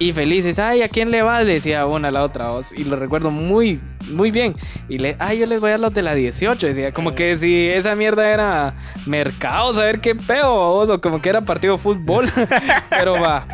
[0.00, 1.42] Y felices, ay, ¿a quién le va?
[1.42, 2.72] Le decía una a la otra voz.
[2.72, 4.56] Y lo recuerdo muy, muy bien.
[4.88, 6.68] Y le, ay, yo les voy a los de la 18.
[6.68, 8.74] Decía, como que si esa mierda era
[9.04, 12.30] mercado, saber qué pedo, vos, o como que era partido de fútbol.
[12.90, 13.46] Pero va,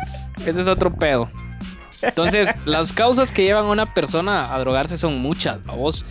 [0.45, 1.29] ese es otro pedo.
[2.01, 6.05] Entonces, las causas que llevan a una persona a drogarse son muchas, vos.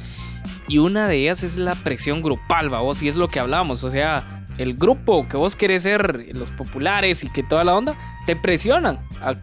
[0.68, 3.02] Y una de ellas es la presión grupal, vos.
[3.02, 3.84] Y es lo que hablamos.
[3.84, 7.96] O sea, el grupo que vos querés ser, los populares y que toda la onda,
[8.26, 9.00] te presionan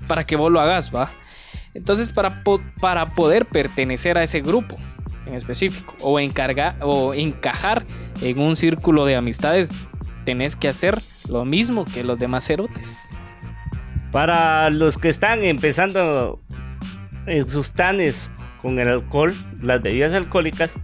[0.07, 1.11] para que vos lo hagas, va.
[1.73, 2.43] Entonces, para,
[2.79, 4.77] para poder pertenecer a ese grupo
[5.25, 7.85] en específico o, encargar, o encajar
[8.21, 9.69] en un círculo de amistades,
[10.25, 13.07] tenés que hacer lo mismo que los demás cerotes.
[14.11, 16.41] Para los que están empezando
[17.25, 20.77] en sus tanes con el alcohol, las bebidas alcohólicas,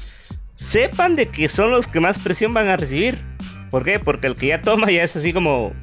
[0.55, 3.28] sepan de que son los que más presión van a recibir.
[3.69, 3.99] ¿Por qué?
[3.99, 5.73] Porque el que ya toma ya es así como,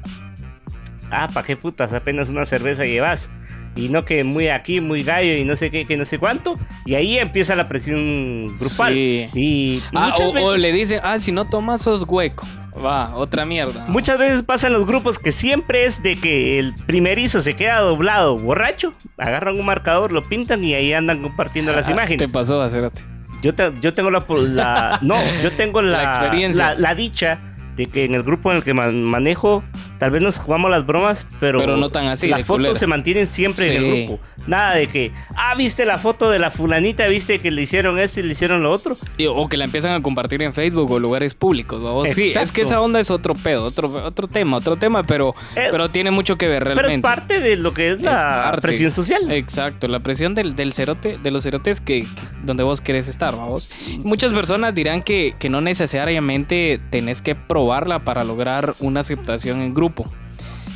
[1.11, 1.93] ah, ¿para qué putas?
[1.93, 3.29] Apenas una cerveza llevas.
[3.75, 6.55] Y no que muy aquí, muy gallo y no sé qué, que no sé cuánto.
[6.85, 8.93] Y ahí empieza la presión grupal.
[8.93, 9.29] Sí.
[9.35, 12.47] Y, Ah, o, le dicen, ah, si no tomas sos hueco.
[12.83, 13.85] Va, otra mierda.
[13.87, 18.37] Muchas veces pasan los grupos que siempre es de que el primerizo se queda doblado,
[18.37, 22.17] borracho, agarran un marcador, lo pintan y ahí andan compartiendo las Ah, imágenes.
[22.17, 23.01] Te pasó, acérate.
[23.43, 26.73] Yo, te- yo tengo la, la- no, yo tengo la, La experiencia.
[26.73, 27.37] la, la dicha
[27.77, 29.63] de que en el grupo en el que man- manejo
[29.99, 32.75] tal vez nos jugamos las bromas, pero, Pero no tan así, Las fotos culera.
[32.75, 34.05] se mantienen siempre en el Sí.
[34.05, 34.19] grupo.
[34.47, 38.19] Nada de que, ah, viste la foto de la fulanita, viste que le hicieron esto
[38.19, 38.95] y le hicieron lo otro.
[39.29, 41.83] O que la empiezan a compartir en Facebook o lugares públicos.
[41.83, 42.09] ¿va vos?
[42.11, 45.89] Sí, es que esa onda es otro pedo, otro, otro tema, otro tema, pero, pero
[45.89, 47.01] tiene mucho que ver Pero es realmente.
[47.07, 48.61] parte de lo que es la parte.
[48.61, 49.31] presión social.
[49.31, 52.07] Exacto, la presión del, del cerote, de los cerotes que, que-
[52.43, 53.69] donde vos querés estar, vamos.
[54.03, 59.73] Muchas personas dirán que, que no necesariamente tenés que probarla para lograr una aceptación en
[59.73, 59.86] grupo.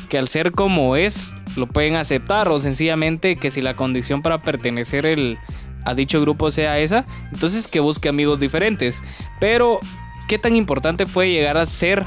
[0.08, 4.42] Que al ser como es, lo pueden aceptar o sencillamente que si la condición para
[4.42, 5.38] pertenecer el,
[5.84, 9.02] a dicho grupo sea esa, entonces que busque amigos diferentes.
[9.40, 9.80] Pero,
[10.28, 12.04] ¿qué tan importante puede llegar a ser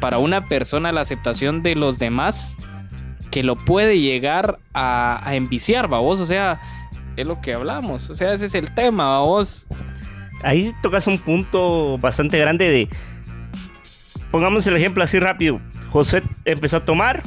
[0.00, 2.54] para una persona la aceptación de los demás
[3.30, 6.20] que lo puede llegar a, a enviciar, vos?
[6.20, 6.60] O sea,
[7.16, 8.10] es lo que hablamos.
[8.10, 9.66] O sea, ese es el tema, vos.
[10.42, 12.88] Ahí tocas un punto bastante grande de.
[14.30, 15.60] Pongamos el ejemplo así rápido.
[15.90, 17.22] José empezó a tomar,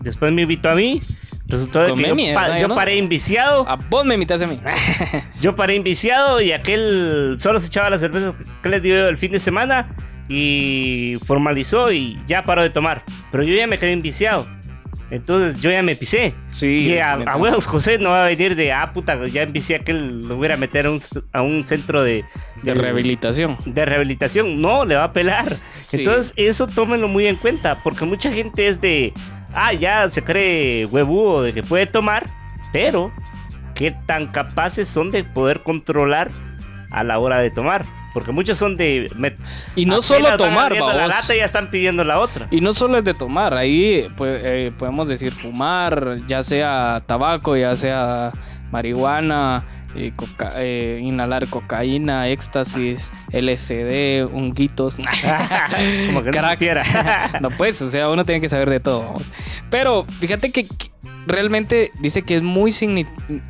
[0.00, 1.00] después me invitó a mí.
[1.48, 2.74] Resultó de que yo, mierda, pa- yo yo no.
[2.76, 3.68] paré inviciado.
[3.68, 4.58] A vos me invitas a mí.
[5.40, 8.32] yo paré inviciado y aquel solo se echaba la cerveza
[8.62, 9.88] que le dio el fin de semana
[10.28, 13.02] y formalizó y ya paró de tomar.
[13.30, 14.46] Pero yo ya me quedé inviciado.
[15.12, 16.32] Entonces yo ya me pisé.
[16.50, 16.88] Sí.
[16.88, 20.26] Y a, huevos José no va a venir de, ah, puta, ya envicié a aquel,
[20.26, 21.02] lo voy a meter a un,
[21.34, 22.24] a un centro de,
[22.62, 23.58] De rehabilitación.
[23.66, 24.62] De rehabilitación.
[24.62, 25.58] No, le va a pelar.
[25.86, 25.98] Sí.
[25.98, 29.12] Entonces eso tómenlo muy en cuenta, porque mucha gente es de,
[29.52, 32.26] ah, ya se cree huevudo de que puede tomar,
[32.72, 33.12] pero
[33.74, 36.30] qué tan capaces son de poder controlar
[36.90, 37.84] a la hora de tomar.
[38.12, 39.10] Porque muchos son de...
[39.16, 39.36] me-
[39.74, 42.46] Y no solo tomar, abriendo la lata y ya están pidiendo la otra.
[42.50, 47.56] Y no solo es de tomar, ahí pues, eh, podemos decir fumar, ya sea tabaco,
[47.56, 48.32] ya sea
[48.70, 54.96] marihuana, eh, coca- eh, inhalar cocaína, éxtasis, LSD, honguitos,
[56.06, 56.48] Como que no
[57.40, 59.00] no pues, o sea, uno tiene que saber de todo.
[59.04, 59.22] vamos.
[59.70, 60.66] Pero fíjate que
[61.26, 62.74] realmente dice que es muy,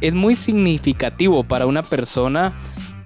[0.01, 2.53] es muy significativo para una persona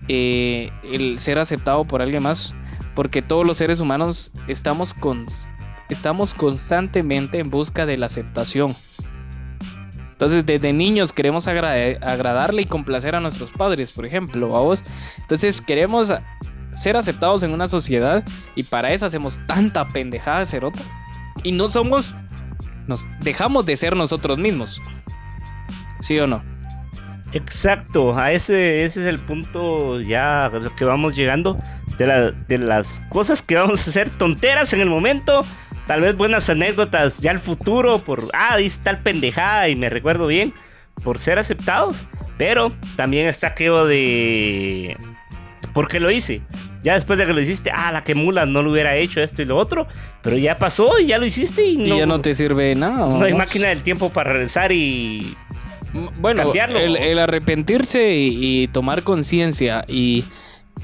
[0.09, 2.55] eh, el ser aceptado por alguien más,
[2.95, 5.27] porque todos los seres humanos estamos, con,
[5.89, 8.75] estamos constantemente en busca de la aceptación.
[10.13, 14.83] Entonces, desde niños queremos agradarle y complacer a nuestros padres, por ejemplo, a vos.
[15.19, 16.11] Entonces, queremos
[16.75, 20.81] ser aceptados en una sociedad y para eso hacemos tanta pendejada cerota.
[21.43, 22.15] Y no somos,
[22.87, 24.81] nos dejamos de ser nosotros mismos.
[26.01, 26.43] ¿Sí o no?
[27.33, 31.59] Exacto, a ese, ese es el punto ya que vamos llegando
[31.99, 35.45] de, la- de las cosas que vamos a hacer tonteras en el momento,
[35.87, 40.27] tal vez buenas anécdotas ya al futuro por, ah, dice tal pendejada y me recuerdo
[40.29, 40.55] bien,
[41.03, 42.07] por ser aceptados,
[42.39, 44.97] pero también está aquello de,
[45.75, 46.41] ¿por qué lo hice?
[46.83, 49.43] Ya después de que lo hiciste, ah, la que mula no lo hubiera hecho esto
[49.43, 49.89] y lo otro,
[50.23, 52.75] pero ya pasó y ya lo hiciste y Y no, ya no te sirve de
[52.77, 52.99] nada.
[53.09, 55.35] no hay máquina del tiempo para regresar y
[56.21, 56.43] Bueno,
[56.81, 60.25] el, el arrepentirse y, y tomar conciencia y,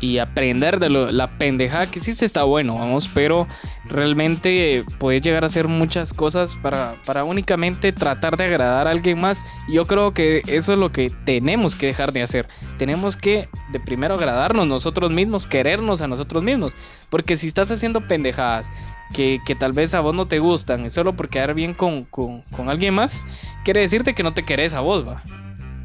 [0.00, 3.46] y aprender de lo- la pendejada que hiciste está bueno, vamos, pero
[3.84, 9.20] realmente puedes llegar a hacer muchas cosas para, para únicamente tratar de agradar a alguien
[9.20, 9.44] más.
[9.68, 12.48] Yo creo que eso es lo que tenemos que dejar de hacer.
[12.78, 16.72] Tenemos que de primero agradarnos nosotros mismos, querernos a nosotros mismos,
[17.10, 18.66] porque si estás haciendo pendejadas
[19.12, 22.42] que, que tal vez a vos no te gustan, solo por quedar bien con, con,
[22.42, 23.24] con alguien más,
[23.64, 25.22] quiere decirte que no te querés a vos, va.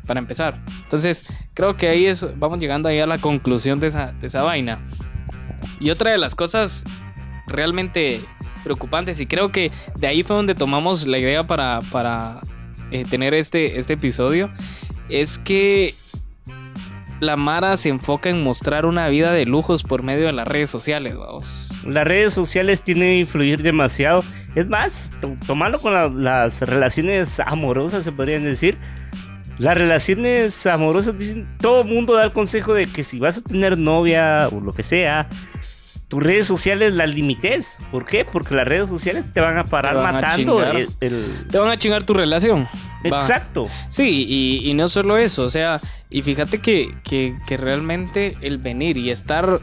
[0.06, 0.58] Para empezar.
[0.84, 4.42] Entonces, creo que ahí es, vamos llegando ahí a la conclusión de esa, de esa
[4.42, 4.80] vaina.
[5.80, 6.86] Y otra de las cosas
[7.46, 8.22] realmente
[8.64, 12.42] preocupantes, y creo que de ahí fue donde tomamos la idea para, para
[12.92, 14.50] eh, tener este, este episodio,
[15.10, 15.96] es que
[17.20, 20.70] la Mara se enfoca en mostrar una vida de lujos por medio de las redes
[20.70, 21.72] sociales, vamos.
[21.86, 24.24] Las redes sociales tienen que influir demasiado.
[24.56, 28.78] Es más, to- tomarlo con la- las relaciones amorosas, se podrían decir.
[29.60, 33.76] Las relaciones amorosas dicen, todo mundo da el consejo de que si vas a tener
[33.78, 35.28] novia o lo que sea,
[36.08, 37.78] tus redes sociales las limites.
[37.92, 38.24] ¿Por qué?
[38.26, 41.78] Porque las redes sociales te van a parar van matando el- el, Te van a
[41.78, 42.68] chingar tu relación.
[43.12, 43.18] Va.
[43.20, 43.68] Exacto.
[43.90, 45.80] Sí, y, y no solo eso, o sea,
[46.10, 49.60] y fíjate que, que, que realmente el venir y estar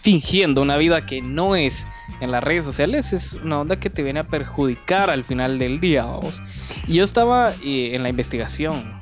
[0.00, 1.86] fingiendo una vida que no es
[2.20, 5.78] en las redes sociales es una onda que te viene a perjudicar al final del
[5.80, 6.42] día, vamos.
[6.88, 9.00] Y yo estaba eh, en la investigación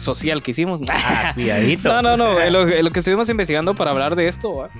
[0.00, 0.80] social que hicimos.
[0.90, 1.88] Ah, cuidadito.
[1.88, 2.40] No, no, no.
[2.40, 4.70] En lo, en lo que estuvimos investigando para hablar de esto, ¿va?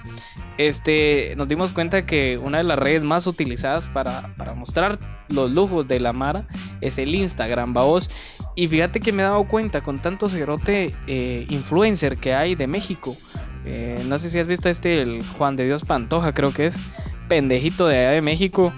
[0.60, 4.98] este, nos dimos cuenta que una de las redes más utilizadas para, para mostrar
[5.28, 6.46] los lujos de la Mara
[6.82, 8.10] es el Instagram, vos.
[8.56, 12.66] Y fíjate que me he dado cuenta con tanto cerote eh, influencer que hay de
[12.66, 13.16] México.
[13.64, 16.76] Eh, no sé si has visto este, el Juan de Dios Pantoja, creo que es.
[17.26, 18.70] Pendejito de allá de México.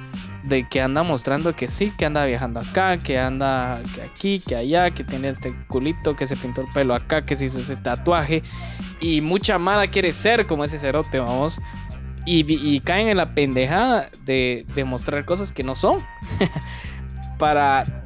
[0.42, 4.90] De que anda mostrando que sí, que anda viajando acá, que anda aquí, que allá,
[4.90, 8.42] que tiene este culito, que se pintó el pelo acá, que se hizo ese tatuaje.
[9.00, 11.60] Y mucha mala quiere ser como ese cerote, vamos.
[12.24, 16.00] Y, y caen en la pendejada de, de mostrar cosas que no son.
[17.38, 18.04] Para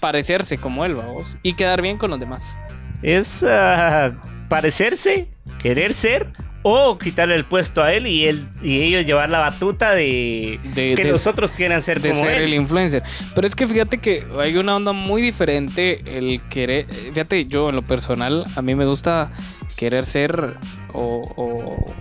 [0.00, 1.38] parecerse como él, vamos.
[1.42, 2.58] Y quedar bien con los demás.
[3.02, 4.12] Es ah,
[4.48, 5.28] parecerse,
[5.60, 9.92] querer ser o quitarle el puesto a él y él y ellos llevar la batuta
[9.94, 12.42] de, que de- los otros quieran ser de como ser él.
[12.44, 13.02] el influencer.
[13.34, 16.86] Pero es que fíjate que hay una onda muy diferente el querer.
[16.86, 19.30] Fíjate, yo en lo personal, a mí me gusta
[19.76, 20.54] querer ser
[20.92, 21.94] o, o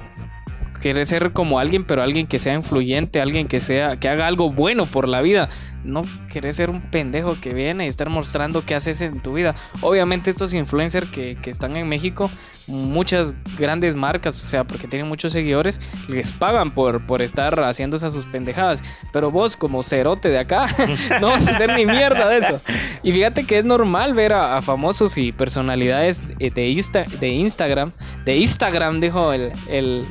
[0.82, 4.52] querer ser como alguien, pero alguien que sea influyente, alguien que sea, que haga algo
[4.52, 5.50] bueno por la vida.
[5.84, 9.56] No querer ser un pendejo que viene y estar mostrando qué haces en tu vida.
[9.82, 12.30] Obviamente estos influencers que, que están en México,
[12.72, 17.98] muchas grandes marcas, o sea, porque tienen muchos seguidores, les pagan por, por estar haciendo
[17.98, 18.84] esas sus pendejadas.
[19.14, 20.68] Pero vos como cerote de acá,
[21.22, 22.62] no vas a hacer ni mierda de eso.
[23.04, 27.92] Y fíjate que es normal ver a, a famosos y personalidades de, Insta- de Instagram,
[28.26, 29.52] de Instagram, dijo el...
[29.70, 30.06] el,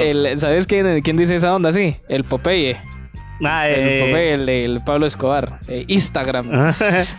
[0.00, 1.72] el- ¿Sabes quién, quién dice esa onda?
[1.72, 2.76] Sí, el Popeye.
[3.44, 4.00] Ah, el eh.
[4.00, 5.60] Popeye, el, Pablo Escobar.
[5.68, 6.74] eh, Instagram.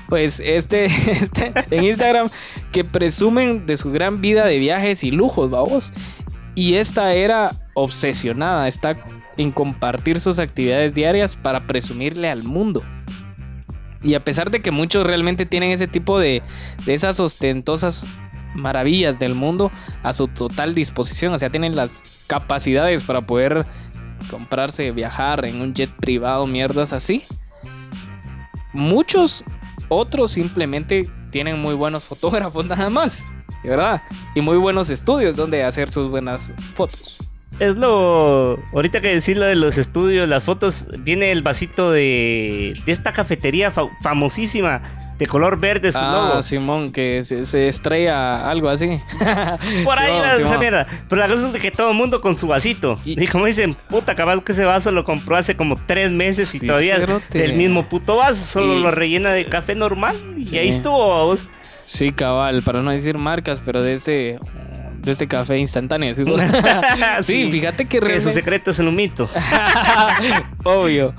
[0.10, 2.30] pues este, este, en Instagram,
[2.72, 5.94] que presumen de su gran vida de viajes y lujos, vamos.
[6.56, 8.98] Y esta era obsesionada, está
[9.38, 12.84] en compartir sus actividades diarias para presumirle al mundo.
[14.02, 16.42] Y a pesar de que muchos realmente tienen ese tipo de,
[16.86, 18.06] de esas ostentosas
[18.56, 19.72] maravillas del mundo
[20.04, 23.66] a su total disposición, o sea, tienen las capacidades para poder
[24.30, 27.24] comprarse, viajar en un jet privado, mierdas así.
[28.74, 29.44] Muchos
[29.88, 33.26] otros simplemente tienen muy buenos fotógrafos nada más,
[33.64, 34.02] ¿verdad?
[34.36, 37.18] Y muy buenos estudios donde hacer sus buenas fotos.
[37.60, 38.58] Es lo.
[38.74, 43.12] Ahorita que decir lo de los estudios, las fotos, viene el vasito de, de esta
[43.12, 44.82] cafetería fa- famosísima
[45.20, 46.42] de color verde, su Ah, logo.
[46.44, 48.88] Simón, que se, se estrella algo así.
[49.84, 50.88] Por ahí Simón, va esa mierda.
[51.10, 52.98] Pero la cosa es que todo el mundo con su vasito.
[53.06, 56.60] Y, como dicen, puta, capaz que ese vaso lo compró hace como tres meses y
[56.60, 57.44] Sí, todavía cerote.
[57.46, 60.16] el mismo puto vaso, solo Y- lo rellena de café normal.
[60.38, 60.58] Y Sí.
[60.58, 61.36] ahí estuvo.
[61.86, 64.40] Sí, cabal, para no decir marcas, pero de ese
[65.02, 66.14] de este café instantáneo.
[67.24, 67.50] ¿sí?
[67.52, 69.30] fíjate que Que su secreto es el humito.
[70.64, 71.14] Obvio.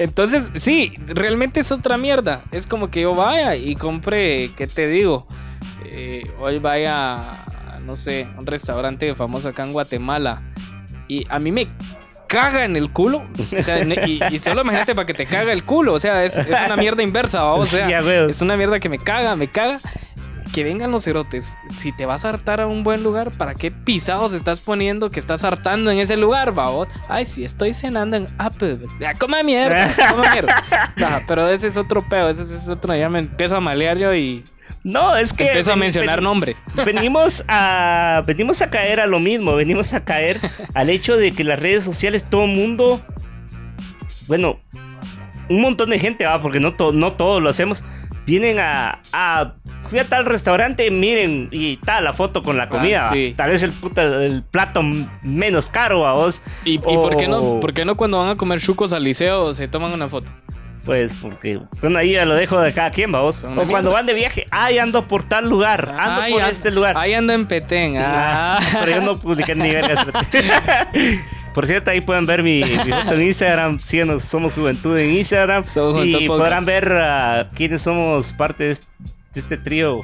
[0.00, 2.42] Entonces, sí, realmente es otra mierda.
[2.52, 5.26] Es como que yo vaya y compre, ¿qué te digo?
[5.84, 10.42] Eh, hoy vaya, a, no sé, un restaurante famoso acá en Guatemala.
[11.06, 11.68] Y a mí me
[12.28, 13.24] caga en el culo.
[13.58, 15.92] O sea, y, y solo imagínate para que te caga el culo.
[15.92, 17.56] O sea, es, es una mierda inversa, ¿va?
[17.56, 19.80] O sea, Sí, es una mierda que me caga, me caga.
[20.52, 21.56] Que vengan los cerotes.
[21.76, 25.20] Si te vas a hartar a un buen lugar, ¿para qué pisados estás poniendo que
[25.20, 26.88] estás hartando en ese lugar, babot?
[27.08, 28.78] Ay, si estoy cenando en Apple.
[28.98, 30.64] Ya, coma mierda, coma mierda.
[30.96, 32.96] Nah, pero ese es otro peo, ese es otro.
[32.96, 34.44] Ya me empiezo a malear yo y.
[34.82, 35.46] No, es que.
[35.46, 36.60] Empiezo a mencionar ven- nombres.
[36.84, 38.22] Venimos a.
[38.26, 39.54] Venimos a caer a lo mismo.
[39.54, 40.40] Venimos a caer
[40.74, 43.00] al hecho de que las redes sociales, todo el mundo.
[44.26, 44.58] Bueno,
[45.48, 47.84] un montón de gente, va, porque no, to- no todos lo hacemos.
[48.26, 49.00] Vienen a.
[49.12, 49.54] a
[49.88, 53.08] fui a tal restaurante, miren, y tal, la foto con la comida.
[53.08, 53.30] Ah, sí.
[53.30, 53.36] va.
[53.36, 54.82] Tal vez el, puta, el plato
[55.22, 56.42] menos caro a vos.
[56.64, 59.52] ¿Y, y por, qué no, por qué no cuando van a comer chucos al liceo
[59.52, 60.30] se toman una foto?
[60.84, 63.44] Pues porque, bueno, ahí ya lo dejo de cada quien, vamos.
[63.44, 66.96] O cuando van de viaje, ay, ando por tal lugar, ando Ay, por este lugar.
[66.96, 67.98] Ahí ando en Petén.
[67.98, 68.58] Ah.
[68.58, 70.06] Ah, pero yo no publiqué ni vergas.
[71.54, 73.78] Por cierto, ahí pueden ver mi, mi foto en Instagram.
[73.80, 75.64] Síganos, Somos Juventud en Instagram.
[75.64, 78.86] Juventud y podrán ver ah, quiénes somos parte de este,
[79.34, 80.00] este trío.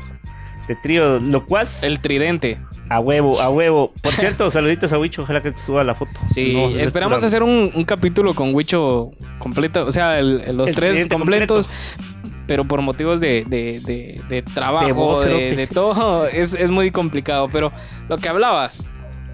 [0.68, 1.84] De trío locuaz.
[1.84, 2.58] El tridente.
[2.88, 3.92] A huevo, a huevo.
[4.02, 5.22] Por cierto, saluditos a Wicho.
[5.22, 6.10] Ojalá que te suba la foto.
[6.28, 10.74] Sí, No, esperamos hacer un, un capítulo con Wicho completo, o sea, el- los El
[10.74, 11.70] tres completos,
[12.48, 17.48] pero por motivos de, de, de- de trabajo, de todo, es, es muy complicado.
[17.52, 17.70] Pero
[18.08, 18.84] lo que hablabas,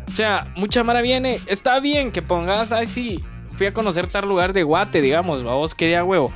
[0.07, 3.23] o sea, mucha mara viene, está bien que pongas, ay, sí,
[3.57, 6.33] fui a conocer tal lugar de Guate, digamos, vamos, que día huevo.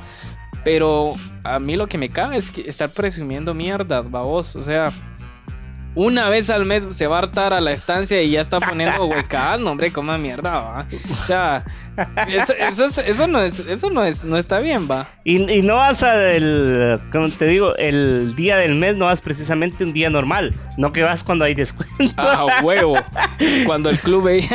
[0.63, 1.13] Pero
[1.43, 4.55] a mí lo que me caga es que estar presumiendo mierdas, babos.
[4.55, 4.91] O sea,
[5.99, 9.05] una vez al mes se va a hartar a la estancia y ya está poniendo
[9.07, 10.85] huecadas, no, hombre, coma mierda, va.
[11.11, 11.63] O sea,
[12.27, 15.07] eso, eso, es- eso no es, eso no es, no está bien, va.
[15.23, 19.21] Y, y no vas a el, como te digo, el día del mes no vas
[19.21, 22.21] precisamente un día normal, no que vas cuando hay descuento.
[22.21, 22.95] A huevo.
[23.65, 24.47] Cuando el club ahí,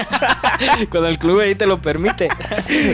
[0.90, 2.28] cuando el club ahí te lo permite.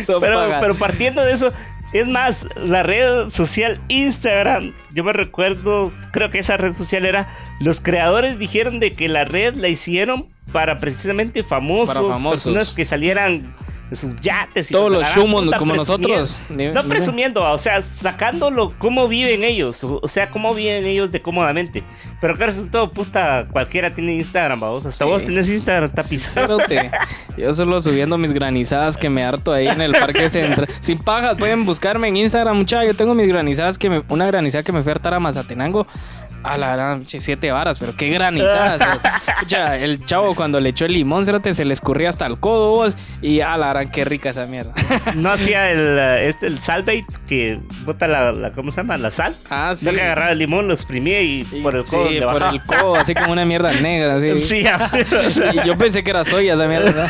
[0.07, 1.53] Pero partiendo de eso,
[1.93, 7.29] es más, la red social Instagram, yo me recuerdo, creo que esa red social era,
[7.61, 12.43] los creadores dijeron de que la red la hicieron para precisamente famosos, Para famosos.
[12.45, 13.55] personas que salieran
[13.97, 16.41] sus yates y Todos los puta como nosotros.
[16.51, 21.83] No presumiendo, o sea, sacándolo cómo viven ellos, o sea, cómo viven ellos de cómodamente.
[22.21, 24.87] Pero que resultado, puta, cualquiera tiene Instagram, vamos.
[24.87, 25.11] Hasta Sí.
[25.11, 26.59] vos tenés Instagram tapizado.
[27.37, 30.69] Yo solo subiendo mis granizadas que me harto ahí en el parque central.
[30.81, 32.85] Sin pajas, pueden buscarme en Instagram, mucha.
[32.85, 35.87] Yo tengo mis granizadas que me, una granizada que me fui a hartar a Mazatenango.
[36.43, 38.81] A la gran, siete varas, pero qué granizadas.
[39.41, 42.71] Pucha, el chavo cuando le echó el limón, cerote, se le escurría hasta el codo
[42.71, 42.97] vos.
[43.21, 44.73] Y a la gran, qué rica esa mierda.
[45.17, 46.59] No hacía el, eh, este, el
[47.27, 48.97] que bota la, la- ¿cómo se llama?
[48.99, 49.35] La sal.
[49.51, 49.87] Ah, sí.
[49.87, 52.63] No que agarraba el limón, lo exprimía y, por el codo Sí, le por el
[52.65, 54.17] codo, así como una mierda negra.
[54.17, 54.39] Así.
[54.39, 55.55] Sí, a ver, o sea.
[55.55, 57.09] Y yo pensé que era soya esa mierda.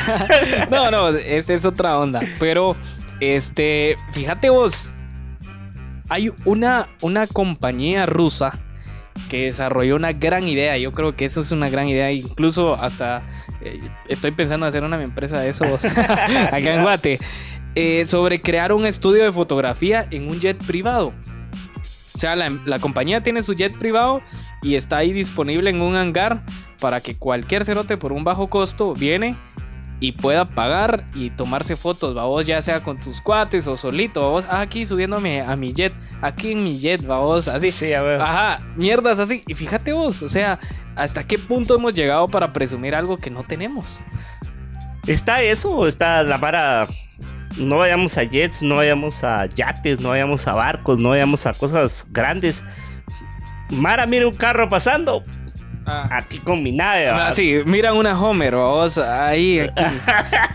[0.70, 2.20] No, no, esa es otra onda.
[2.38, 2.76] Pero,
[3.20, 4.90] este, fíjate vos,
[6.08, 8.58] hay una, una compañía rusa
[9.28, 10.76] que desarrolló una gran idea.
[10.78, 12.10] Yo creo que eso es una gran idea.
[12.12, 13.22] Incluso hasta
[13.60, 17.18] eh, estoy pensando en hacer una empresa de esos acá en Guate.
[17.74, 21.12] eh, sobre crear un estudio de fotografía en un jet privado.
[22.14, 24.22] O sea, la, la compañía tiene su jet privado
[24.62, 26.42] y está ahí disponible en un hangar
[26.80, 29.36] para que cualquier cerote por un bajo costo viene
[30.00, 34.44] y pueda pagar y tomarse fotos, vos ya sea con tus cuates o solito, vos
[34.48, 35.92] aquí subiéndome a mi jet,
[36.22, 37.72] aquí en mi jet, vos así.
[37.94, 39.42] Ajá, mierdas así.
[39.46, 40.58] Y fíjate vos, o sea,
[40.94, 43.98] hasta qué punto hemos llegado para presumir algo que no tenemos.
[45.06, 46.86] ¿Está eso o está la vara?
[47.56, 51.54] No vayamos a jets, no vayamos a yates, no vayamos a barcos, no vayamos a
[51.54, 52.62] cosas grandes.
[53.70, 55.24] Mara, mira un carro pasando.
[56.10, 57.08] Aquí con mi nave.
[57.08, 57.28] ¿va?
[57.28, 59.84] Ah, sí, miran una Homer, vos, ahí, aquí.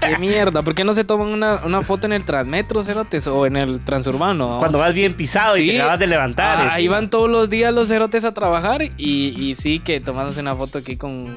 [0.01, 3.45] Qué mierda, ¿por qué no se toman una, una foto en el Transmetro, cerotes, o
[3.45, 4.45] en el Transurbano?
[4.47, 4.59] vamos?
[4.59, 6.57] Cuando vas bien pisado y te acabas de levantar.
[6.59, 10.41] Ah, ahí van todos los días los cerotes a trabajar y, y sí que tomándose
[10.41, 11.27] una foto aquí con...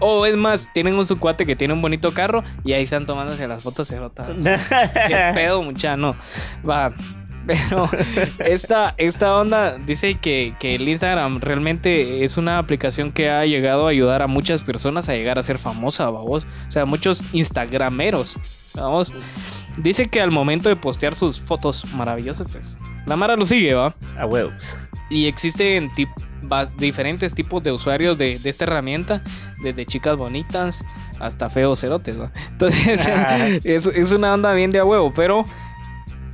[0.00, 3.04] O es más, tienen un su cuate que tiene un bonito carro y ahí están
[3.04, 4.28] tomándose las fotos cerotas.
[5.08, 6.14] Qué pedo, mucha, no.
[6.68, 6.92] Va.
[7.48, 7.88] Pero
[8.44, 13.86] esta, esta onda dice que, que el Instagram realmente es una aplicación que ha llegado
[13.86, 16.44] a ayudar a muchas personas a llegar a ser famosa, vamos.
[16.68, 18.36] O sea, muchos instagrameros,
[18.74, 19.14] vamos.
[19.78, 22.76] Dice que al momento de postear sus fotos maravillosas, pues,
[23.06, 23.94] la Mara lo sigue, ¿va?
[24.18, 24.76] A huevos.
[25.08, 26.10] Y existen tip-
[26.76, 29.22] diferentes tipos de usuarios de, de esta herramienta,
[29.62, 30.84] desde chicas bonitas
[31.18, 32.30] hasta feos cerotes, ¿va?
[32.50, 33.08] Entonces,
[33.64, 35.46] es, es una onda bien de a huevo, pero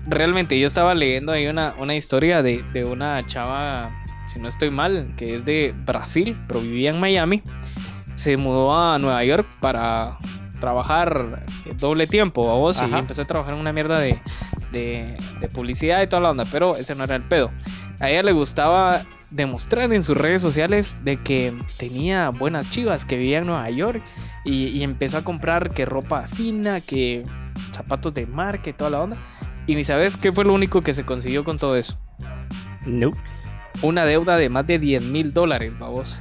[0.07, 3.91] realmente yo estaba leyendo ahí una, una historia de, de una chava,
[4.27, 7.43] si no estoy mal, que es de Brasil, pero vivía en Miami.
[8.15, 10.19] Se mudó a Nueva York para
[10.61, 11.45] trabajar
[11.79, 12.99] doble tiempo, a vos, y Ajá.
[13.01, 14.19] empezó a trabajar en una mierda de,
[14.73, 17.51] de, de publicidad y toda la onda, pero ese no era el pedo.
[18.01, 23.17] A ella le gustaba demostrar en sus redes sociales de que tenía buenas chivas, que
[23.17, 24.01] vivía en Nueva York
[24.45, 27.25] y, y empezó a comprar que ropa fina, que
[27.73, 29.17] zapatos de marca y toda la onda.
[29.67, 31.99] Y ni sabes qué fue lo único que se consiguió con todo eso.
[32.87, 33.13] No.
[33.83, 36.21] Una deuda de más de 10 mil dólares, vamos.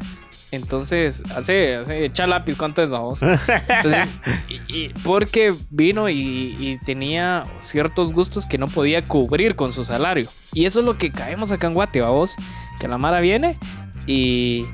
[0.51, 3.21] Entonces, hace, hace, echa lápiz, ¿cuánto es, vamos?
[3.23, 4.07] Entonces,
[4.47, 9.83] y, y porque vino y, y tenía ciertos gustos que no podía cubrir con su
[9.83, 10.29] salario.
[10.53, 12.35] Y eso es lo que caemos acá en Guate, vamos.
[12.79, 13.57] Que la Mara viene
[14.05, 14.65] y,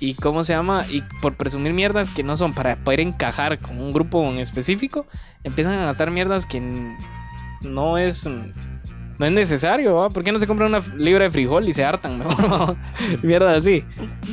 [0.00, 0.84] y ¿cómo se llama?
[0.90, 5.06] Y por presumir mierdas que no son para poder encajar con un grupo en específico,
[5.42, 6.60] empiezan a gastar mierdas que
[7.64, 8.28] no es...
[9.16, 10.10] No es necesario, ¿va?
[10.10, 12.20] ¿Por qué no se compra una libra de frijol y se hartan?
[13.22, 13.84] Mierda así.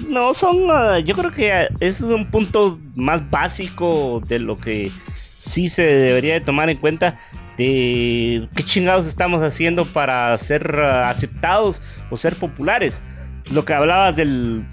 [0.08, 0.72] No, son.
[0.72, 4.92] ah, yo creo que ah, ese es un punto más básico de lo que
[5.40, 7.20] sí se debería de tomar en cuenta.
[7.58, 13.04] De qué chingados estamos haciendo para ser ah, aceptados o ser populares.
[13.52, 14.66] Lo que hablabas del,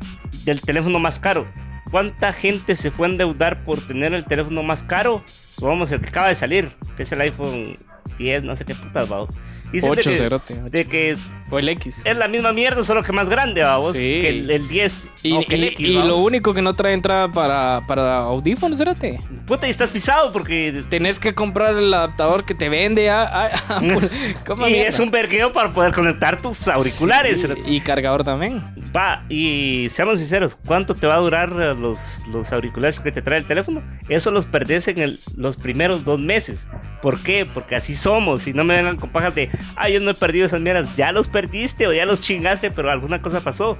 [0.44, 1.46] del teléfono más caro.
[1.90, 5.22] ¿Cuánta gente se fue a endeudar por tener el teléfono más caro?
[5.60, 7.78] Vamos, el que acaba de salir, que es el iPhone
[8.16, 9.30] 10, no sé qué putas, vamos.
[9.72, 11.16] Dicen de Ocho, que- cerote, De que
[11.50, 12.02] O el X.
[12.04, 13.92] es la misma mierda, solo que más grande, vamos.
[13.92, 14.18] Sí.
[14.20, 16.92] Que el, el 10 Y, que el y- X, y lo único que no trae
[16.94, 19.20] entrada para, para audífonos, espérate.
[19.46, 20.84] Puta, y estás pisado porque.
[20.90, 23.10] Tenés que comprar el adaptador que te vende.
[23.10, 23.80] ah, ah, ah,
[24.46, 24.88] ¿cómo y mierda?
[24.88, 27.40] es un vergueo para poder conectar tus auriculares.
[27.42, 28.62] Sí, y cargador también.
[28.96, 31.98] Va, y seamos sinceros, ¿cuánto te va a durar eh, los,
[32.32, 33.82] los auriculares que te trae el teléfono?
[34.08, 36.66] Eso los perdés en el- los primeros dos meses.
[37.02, 37.46] ¿Por qué?
[37.46, 38.46] Porque así somos.
[38.48, 40.96] Y no me vengan con pajas de, ah, yo no he perdido esas mierdas.
[40.96, 43.78] Ya los perdiste o ya los chingaste, pero alguna cosa pasó.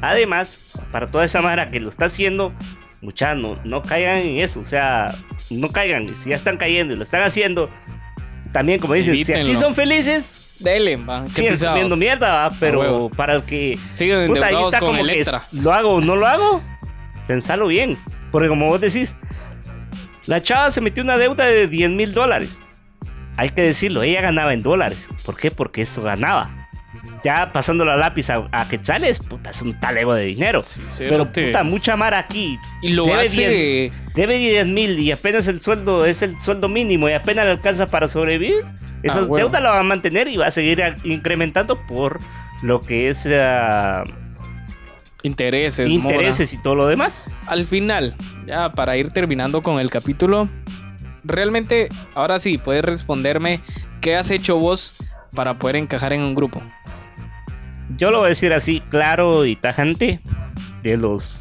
[0.00, 0.60] Además,
[0.92, 2.52] para toda esa mara que lo está haciendo,
[3.00, 4.60] mucha, no, no caigan en eso.
[4.60, 5.14] O sea,
[5.50, 6.14] no caigan.
[6.16, 7.70] Si ya están cayendo y lo están haciendo,
[8.52, 10.98] también, como dicen, si así son felices, Dele,
[11.34, 12.56] qué siguen comiendo mierda, ¿va?
[12.58, 15.42] Pero para el que Siguen puta, ahí está con como que Electra.
[15.52, 16.62] lo hago o no lo hago,
[17.26, 17.98] pensalo bien,
[18.30, 19.14] porque como vos decís,
[20.24, 22.62] la chava se metió una deuda de 10 mil dólares
[23.36, 25.08] hay que decirlo, ella ganaba en dólares.
[25.24, 25.50] ¿Por qué?
[25.50, 26.50] Porque eso ganaba.
[27.22, 30.60] Ya pasando la lápiz a, a quetzales, puta, es un talego de dinero.
[30.98, 32.58] Pero puta, mucha mar aquí.
[32.82, 37.08] Y lo hace- 10 debe 10 mil y apenas el sueldo es el sueldo mínimo
[37.08, 38.64] y apenas le alcanza para sobrevivir.
[39.08, 39.36] Ah, huevo.
[39.36, 42.18] deudas la va a mantener y va a seguir incrementando por
[42.62, 44.02] lo que es ah,
[45.22, 45.88] Intereses.
[45.88, 46.60] intereses mora.
[46.60, 47.28] y todo lo demás.
[47.46, 48.14] Al final,
[48.46, 50.48] ya para ir terminando con el capítulo,
[51.26, 53.60] realmente, ahora sí, puedes responderme
[54.00, 54.94] qué has hecho vos
[55.34, 56.62] para poder encajar en un grupo.
[57.96, 60.20] Yo lo voy a decir así, claro y tajante.
[60.82, 61.40] De los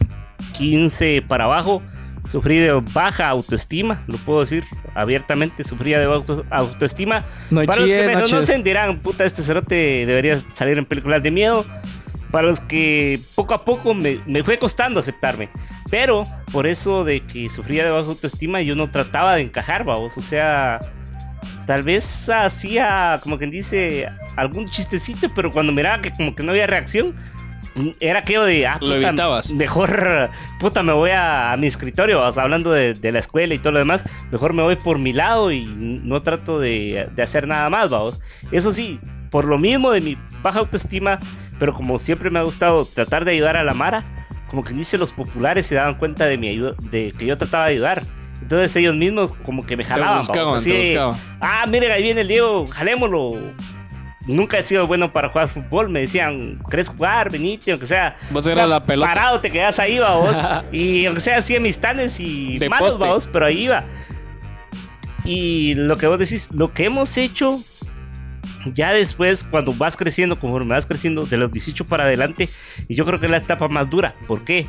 [0.58, 1.82] 15 para abajo,
[2.26, 4.04] sufrí de baja autoestima.
[4.08, 4.64] Lo puedo decir
[4.96, 7.24] abiertamente, sufría de auto- autoestima.
[7.52, 8.64] No para los que chilles, me no chilles.
[8.64, 11.66] dirán, puta, este cerote debería salir en películas de miedo.
[12.32, 15.50] Para los que poco a poco me, me fue costando aceptarme.
[15.96, 20.18] Pero por eso de que sufría de baja autoestima, yo no trataba de encajar, vamos.
[20.18, 20.82] O sea,
[21.66, 26.52] tal vez hacía, como quien dice, algún chistecito, pero cuando miraba que como que no
[26.52, 27.16] había reacción,
[28.02, 29.54] era aquello de, ah, Lo puta, evitabas.
[29.54, 30.30] mejor,
[30.60, 33.60] puta, me voy a, a mi escritorio, o sea, hablando de, de la escuela y
[33.60, 37.48] todo lo demás, mejor me voy por mi lado y no trato de, de hacer
[37.48, 38.20] nada más, vamos.
[38.52, 39.00] Eso sí,
[39.32, 41.20] por lo mismo de mi baja autoestima,
[41.58, 44.04] pero como siempre me ha gustado tratar de ayudar a la Mara,
[44.50, 47.66] como que dice los populares se daban cuenta de mi ayuda, de que yo trataba
[47.66, 48.04] de ayudar.
[48.42, 50.14] Entonces ellos mismos como que me jalaban.
[50.14, 51.20] vamos, buscaban, así te buscaban.
[51.40, 53.34] Ah, miren, ahí viene el Diego, jalémoslo.
[54.28, 55.90] Nunca he sido bueno para jugar fútbol.
[55.90, 57.32] Me decían, ¿querés jugar?
[57.32, 58.18] Venite, aunque sea.
[58.32, 59.14] Vos o sea, la pelota.
[59.14, 60.36] Parado te quedas ahí, va vos.
[60.72, 63.84] y aunque sea así amistades y De malos, va vos, pero ahí iba.
[65.24, 67.64] Y lo que vos decís, lo que hemos hecho
[68.74, 72.50] ya después, cuando vas creciendo, conforme vas creciendo de los 18 para adelante,
[72.88, 74.16] y yo creo que es la etapa más dura.
[74.28, 74.66] ¿Por qué?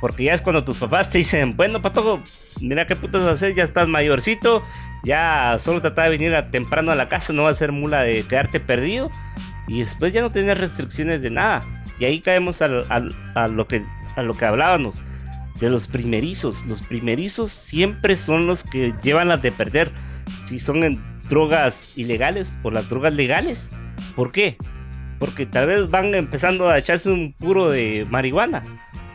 [0.00, 2.20] Porque ya es cuando tus papás te dicen, bueno, patojo,
[2.60, 4.62] mira qué putas hacer, ya estás mayorcito,
[5.04, 8.22] ya solo trata de venir temprano a la casa, no va a ser mula de
[8.22, 9.10] quedarte perdido,
[9.68, 11.64] y después ya no tienes restricciones de nada.
[11.98, 13.84] Y ahí caemos a, lo que,
[14.16, 15.02] a lo que hablábamos,
[15.60, 16.64] de los primerizos.
[16.66, 19.92] Los primerizos siempre son los que llevan las de perder,
[20.46, 20.98] si son en
[21.30, 23.70] drogas ilegales o las drogas legales.
[24.14, 24.58] ¿Por qué?
[25.18, 28.62] Porque tal vez van empezando a echarse un puro de marihuana.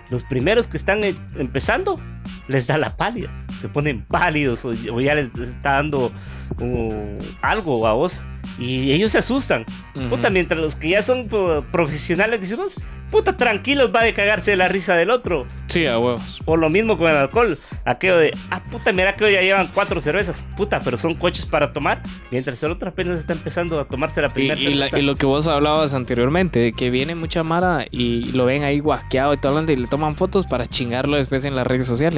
[0.10, 2.00] Los primeros que están eh, empezando
[2.48, 3.30] les da la pálida.
[3.62, 6.12] Se ponen pálidos o, o ya les está dando
[6.60, 8.24] uh, algo a vos.
[8.60, 9.66] Y ellos se asustan.
[10.10, 12.74] Puta, mientras los que ya son po- profesionales decimos,
[13.12, 15.46] puta, tranquilos, va de cagarse de la risa del otro.
[15.68, 16.40] Sí, a huevos.
[16.46, 17.58] O lo mismo con el alcohol.
[17.86, 20.46] Aquello de, ah, puta, mira que hoy ya llevan cuatro cervezas.
[20.56, 22.02] Puta, pero son coches para tomar.
[22.32, 25.00] Mientras el otro apenas está empezando a tomarse la Y, primera y la- cerveza.
[25.00, 28.80] y lo que vos hablabas anteriormente, de que viene mucha mara y lo ven ahí
[28.80, 32.15] guasqueado y todo, y le toman fotos para chingarlo después en las redes sociales,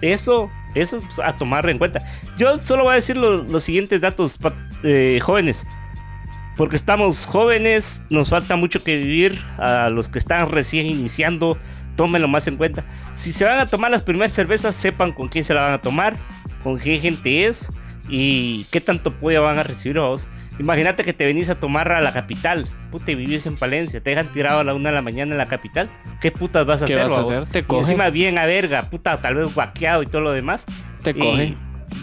[0.00, 2.02] Eso, eso es a tomar en cuenta.
[2.36, 4.38] Yo solo voy a decir lo- los siguientes datos,
[4.82, 5.66] eh, jóvenes.
[6.56, 9.40] Porque estamos jóvenes, nos falta mucho que vivir.
[9.58, 11.56] A los que están recién iniciando,
[11.96, 12.84] tómenlo más en cuenta.
[13.14, 15.80] Si se van a tomar las primeras cervezas, sepan con quién se la van a
[15.80, 16.16] tomar,
[16.62, 17.68] con qué gente es
[18.08, 20.26] y qué tanto apoyo van a recibir a vos.
[20.62, 24.10] Imagínate que te venís a tomar a la capital, puta, y vivís en Palencia, te
[24.10, 25.90] dejan tirado a la una de la mañana en la capital.
[26.20, 27.08] ¿Qué putas vas a ¿Qué hacer?
[27.08, 27.46] vas a hacer?
[27.46, 27.82] Te Y cogen.
[27.84, 30.64] encima bien a verga, puta, tal vez guaqueado y todo lo demás.
[31.02, 31.56] Te Y, cogen.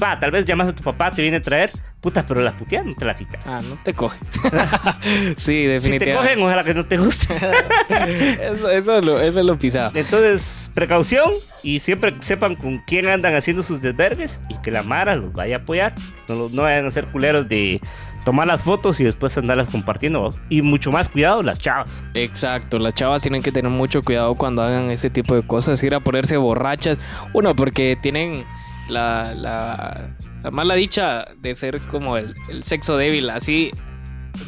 [0.03, 2.85] Va, tal vez llamas a tu papá, te viene a traer, puta, pero la puteada
[2.85, 3.41] no te la quitas.
[3.47, 4.19] Ah, no te cogen.
[5.35, 6.15] sí, Si te definitivamente.
[6.35, 7.33] cogen, ojalá que no te guste.
[7.89, 9.91] eso, eso, es lo, eso es lo pisado.
[9.95, 11.31] Entonces, precaución
[11.63, 15.57] y siempre sepan con quién andan haciendo sus desvergues y que la Mara los vaya
[15.57, 15.93] a apoyar.
[16.27, 17.81] No, no vayan a ser culeros de
[18.29, 20.19] tomar las fotos y después andarlas compartiendo.
[20.19, 20.35] ¿vos?
[20.49, 22.03] Y mucho más cuidado, las chavas.
[22.13, 25.95] Exacto, las chavas tienen que tener mucho cuidado cuando hagan ese tipo de cosas, ir
[25.95, 26.99] a ponerse borrachas.
[27.33, 28.45] Uno, porque tienen
[28.87, 30.09] la, la,
[30.43, 33.71] la mala dicha de ser como el, el sexo débil, así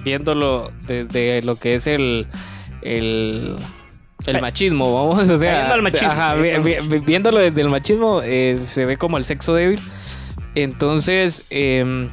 [0.04, 2.28] viéndolo desde lo que es el,
[2.84, 3.56] el,
[4.28, 6.42] el machismo, vamos, o sea, machismo, ajá, sí.
[6.64, 9.80] vi- vi- viéndolo desde el machismo, eh, se ve como el sexo débil.
[10.54, 12.10] Entonces, em,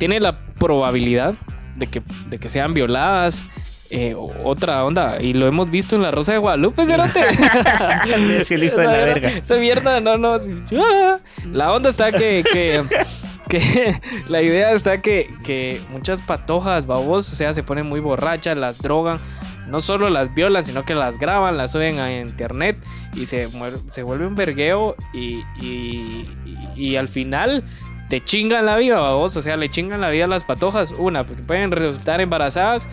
[0.00, 1.34] tiene la probabilidad
[1.76, 3.44] de que, de que sean violadas.
[3.90, 7.20] eh, otra onda, y lo hemos visto en la Rosa de Guadalupe, cerote.
[8.44, 9.28] Sí, el hijo de la verga.
[9.30, 10.36] Esa mierda, no, no.
[10.78, 11.18] ah.
[11.52, 12.82] La onda está que, que,
[13.48, 18.56] que la idea está que, que muchas patojas, babos, o sea, se ponen muy borrachas,
[18.56, 19.18] las drogan.
[19.68, 22.76] No solo las violan, sino que las graban, las suben a internet
[23.14, 23.48] y se,
[23.90, 27.62] se vuelve un vergueo y, y, y- y al final
[28.10, 29.36] te chingan la vida, babos.
[29.36, 30.90] O sea, le chingan la vida a las patojas.
[30.90, 32.88] Una, porque pueden resultar embarazadas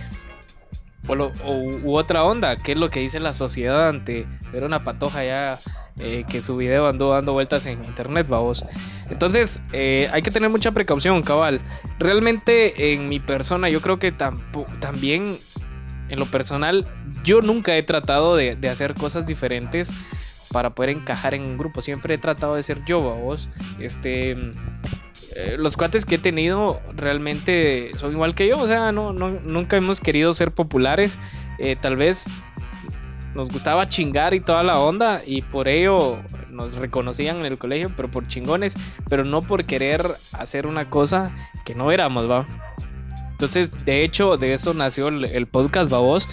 [1.07, 1.34] o,
[1.84, 5.60] u otra onda, que es lo que dice la sociedad ante ver una patoja ya
[5.99, 8.64] eh, que su video andó dando vueltas en internet, vamos.
[9.10, 11.60] Entonces, eh, hay que tener mucha precaución, cabal.
[11.98, 15.39] Realmente, en mi persona, yo creo que también,
[16.10, 16.85] en lo personal,
[17.23, 19.91] yo nunca he tratado de, hacer cosas diferentes
[20.52, 21.81] para poder encajar en un grupo.
[21.81, 23.49] Siempre he tratado de ser yo, vos.
[23.80, 24.35] Este.
[25.38, 28.57] Eh, los cuates que he tenido realmente son igual que yo.
[28.57, 31.19] O sea, no, nunca hemos querido ser populares.
[31.59, 32.26] Eh, tal vez
[33.35, 35.22] nos gustaba chingar y toda la onda.
[35.23, 36.18] Y por ello
[36.49, 38.76] nos reconocían en el colegio, pero por chingones.
[39.09, 41.31] Pero no por querer hacer una cosa
[41.65, 42.47] que no éramos, va.
[43.30, 46.27] Entonces, de hecho, de eso nació el, el podcast, va vos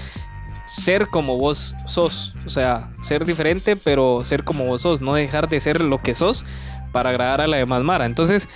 [0.64, 2.34] ser como vos sos.
[2.46, 5.02] O sea, ser diferente, pero ser como vos sos.
[5.02, 6.46] No dejar de ser lo que sos
[6.94, 8.06] para agradar a la demás Mara.
[8.06, 8.48] Entonces,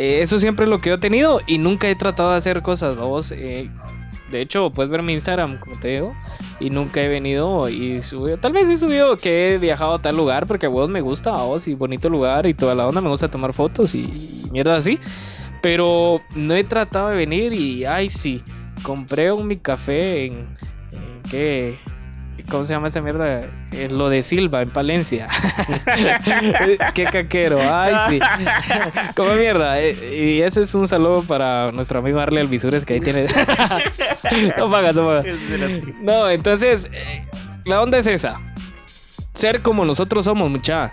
[0.00, 2.96] eh, eso siempre es lo que he tenido y nunca he tratado de hacer cosas,
[2.96, 3.32] vos.
[3.32, 3.68] Eh,
[4.30, 6.16] de hecho, puedes ver mi Instagram, como te digo,
[6.58, 8.38] y nunca he venido y subido.
[8.38, 11.34] Tal vez he subido que he viajado a tal lugar porque a vos me gusta,
[11.34, 13.02] a vos, y bonito lugar y toda la onda.
[13.02, 14.98] Me gusta tomar fotos y mierda así.
[15.60, 18.42] Pero no he tratado de venir y, ay, sí,
[18.82, 20.46] compré un mi café en
[21.30, 21.78] ¿Qué?
[22.48, 23.48] ¿Cómo se llama esa mierda?
[23.72, 25.28] Eh, lo de Silva, en Palencia.
[26.94, 27.60] Qué caquero.
[27.62, 28.46] Ay, sí.
[29.16, 29.80] Como mierda.
[29.80, 33.26] Eh, y ese es un saludo para nuestro amigo Arle Alvisures, que ahí tiene.
[34.58, 35.26] no pagas, no pagas.
[36.00, 37.26] No, entonces, eh,
[37.64, 38.40] la onda es esa.
[39.34, 40.92] Ser como nosotros somos, mucha.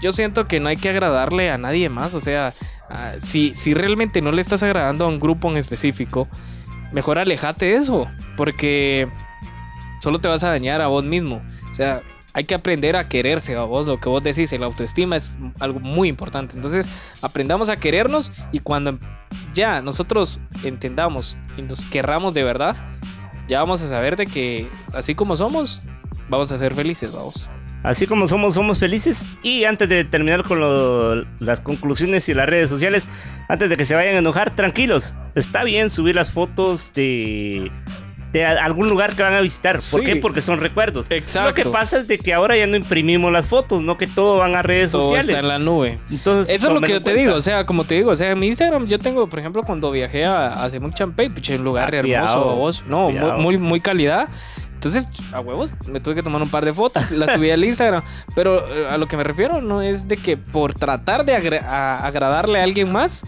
[0.00, 2.14] Yo siento que no hay que agradarle a nadie más.
[2.14, 2.54] O sea,
[3.20, 6.28] si, si realmente no le estás agradando a un grupo en específico,
[6.92, 8.06] mejor alejate de eso.
[8.36, 9.08] Porque
[10.00, 11.42] solo te vas a dañar a vos mismo.
[11.70, 12.02] O sea,
[12.32, 15.80] hay que aprender a quererse a vos, lo que vos decís, la autoestima es algo
[15.80, 16.54] muy importante.
[16.54, 16.88] Entonces,
[17.22, 18.98] aprendamos a querernos y cuando
[19.54, 22.76] ya nosotros entendamos y nos querramos de verdad,
[23.48, 25.80] ya vamos a saber de que así como somos,
[26.28, 27.48] vamos a ser felices, vamos.
[27.82, 29.26] Así como somos, somos felices.
[29.42, 33.08] Y antes de terminar con las conclusiones y las redes sociales,
[33.48, 35.14] antes de que se vayan a enojar, tranquilos.
[35.34, 37.70] Está bien subir las fotos de
[38.32, 39.80] de algún lugar que van a visitar.
[39.90, 40.16] ¿Por qué?
[40.16, 41.06] Porque son recuerdos.
[41.10, 41.48] Exacto.
[41.48, 44.36] Lo que pasa es de que ahora ya no imprimimos las fotos, no que todo
[44.36, 45.28] van a redes todo sociales.
[45.28, 45.98] Está en la nube.
[46.10, 48.30] Entonces, eso es lo que yo te digo, o sea, como te digo, o sea,
[48.30, 51.94] en mi Instagram yo tengo, por ejemplo, cuando viajé a, hace un champagne, un lugar
[51.94, 54.28] ah, hermoso, vos, no, muy, muy, calidad.
[54.74, 58.02] Entonces, a huevos, me tuve que tomar un par de fotos, las subí al Instagram.
[58.36, 62.60] Pero eh, a lo que me refiero no es de que por tratar de agradarle
[62.60, 63.24] a alguien más,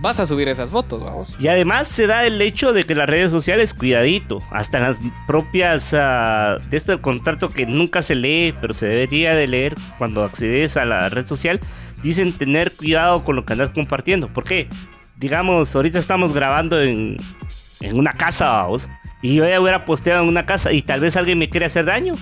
[0.00, 1.36] vas a subir esas fotos, vamos.
[1.40, 5.92] Y además se da el hecho de que las redes sociales, cuidadito, hasta las propias
[5.92, 10.76] uh, de este contrato que nunca se lee, pero se debería de leer cuando accedes
[10.76, 11.60] a la red social,
[12.02, 14.28] dicen tener cuidado con lo que andas compartiendo.
[14.28, 14.68] ¿Por qué?
[15.16, 17.16] Digamos, ahorita estamos grabando en,
[17.80, 18.88] en una casa, vamos,
[19.20, 21.84] y yo ya hubiera posteado en una casa y tal vez alguien me quiere hacer
[21.84, 22.14] daño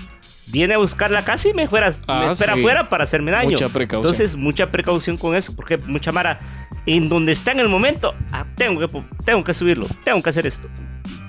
[0.47, 3.51] viene a buscar la casa y me, fuera, me ah, espera afuera para hacerme daño.
[3.51, 4.13] Mucha precaución.
[4.13, 8.47] Entonces, mucha precaución con eso, porque mucha Mara, en donde está en el momento, ah,
[8.57, 10.69] tengo, que, tengo que subirlo, tengo que hacer esto.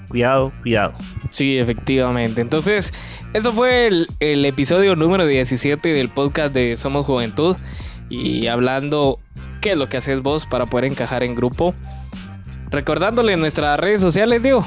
[0.07, 0.93] Cuidado, cuidado.
[1.31, 2.39] Sí, efectivamente.
[2.39, 2.93] Entonces,
[3.33, 7.57] eso fue el, el episodio número 17 del podcast de Somos Juventud.
[8.09, 9.19] Y hablando
[9.59, 11.73] qué es lo que haces vos para poder encajar en grupo.
[12.69, 14.65] Recordándole nuestras redes sociales, digo.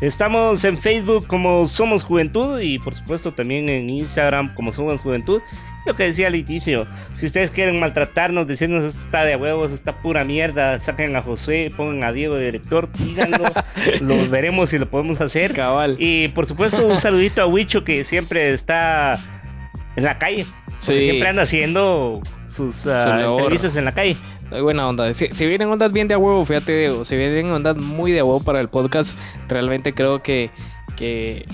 [0.00, 5.42] Estamos en Facebook como Somos Juventud y por supuesto también en Instagram como Somos Juventud.
[5.86, 9.92] Lo que decía al inicio, si ustedes quieren maltratarnos, decirnos esto está de huevos, está
[9.92, 13.44] pura mierda, saquen a José, pongan a Diego de director, díganlo,
[14.00, 15.54] lo veremos si lo podemos hacer.
[15.54, 15.96] Cabal.
[15.98, 19.18] Y por supuesto un saludito a Wicho que siempre está
[19.96, 20.46] en la calle.
[20.78, 24.16] Siempre anda haciendo sus uh, entrevistas en la calle.
[24.50, 25.12] Hay buena onda.
[25.12, 28.42] Si, vienen ondas bien de a huevo, fíjate, si vienen ondas muy de a huevo
[28.42, 29.16] para el podcast,
[29.48, 30.50] realmente creo que,
[30.96, 31.46] que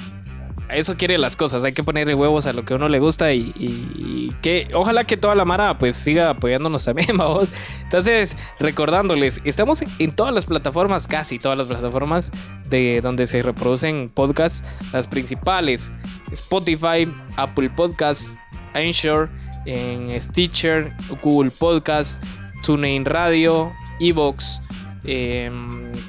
[0.70, 1.64] eso quiere las cosas.
[1.64, 5.16] Hay que ponerle huevos a lo que a uno le gusta y, que ojalá que
[5.16, 7.48] toda la Mara pues siga apoyándonos también, vamos.
[7.82, 12.32] Entonces, recordándoles, estamos en todas las plataformas, casi todas las plataformas
[12.68, 15.93] de donde se reproducen podcasts, las principales,
[16.32, 18.36] Spotify, Apple Podcasts,
[18.74, 19.28] Anchor,
[19.64, 22.20] en Stitcher, Google Podcasts
[22.62, 24.60] TuneIn Radio, Evox,
[25.05, 25.51] eh,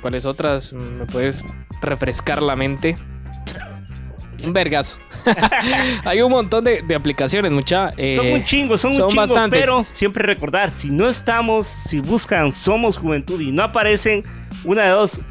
[0.01, 0.73] ¿cuáles otras?
[0.73, 1.43] ¿Me puedes
[1.81, 2.97] refrescar la mente?
[4.43, 4.97] Un vergazo.
[6.05, 7.93] Hay un montón de, aplicaciones, mucha.
[7.97, 12.53] Eh, son muy chingos, son, son chingos, pero siempre recordar, si no estamos, si buscan
[12.53, 14.23] Somos Juventud y no aparecen,
[14.63, 15.21] una de dos,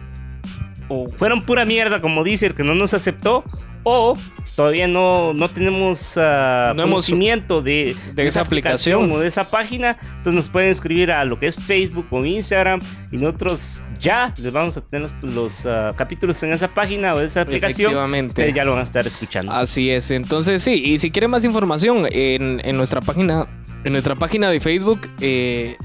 [0.89, 3.45] o fueron pura mierda, como dice el que no nos aceptó,
[3.89, 4.19] o
[4.57, 9.13] todavía no, no tenemos ah, No hemos- conocimiento de, de esa aplicación.
[9.13, 12.81] o de esa página, entonces nos pueden escribir a lo que es Facebook o Instagram
[13.13, 17.43] y nosotros ya les vamos a tener los, ah, capítulos en esa página o esa
[17.43, 17.91] aplicación.
[17.93, 18.29] Efectivamente.
[18.31, 19.53] Ustedes ya lo van a estar escuchando.
[19.53, 23.47] Así es, entonces sí, y si quieren más información en, en nuestra página,
[23.85, 25.77] en nuestra página de Facebook eh,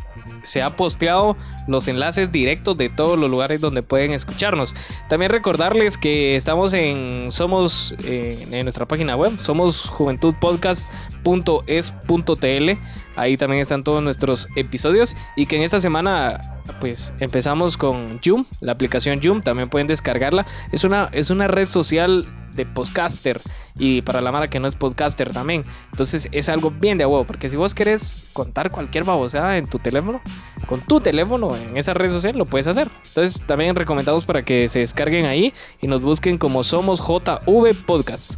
[0.43, 1.37] se ha posteado
[1.67, 4.73] los enlaces directos de todos los lugares donde pueden escucharnos.
[5.09, 12.69] También recordarles que estamos en somos eh, en nuestra página web, somos juventudpodcast.es.tl.
[13.15, 18.45] Ahí también están todos nuestros episodios y que en esta semana pues empezamos con Joom,
[18.59, 20.45] la aplicación Joom, también pueden descargarla.
[20.71, 23.41] Es una es una red social de podcaster
[23.77, 25.63] y para la mara que no es podcaster también.
[25.91, 29.79] Entonces es algo bien de huevo, porque si vos querés contar cualquier babosada en tu
[29.79, 30.21] teléfono,
[30.67, 32.89] con tu teléfono en esa red social lo puedes hacer.
[33.07, 38.35] Entonces también recomendamos para que se descarguen ahí y nos busquen como somos JV Podcast.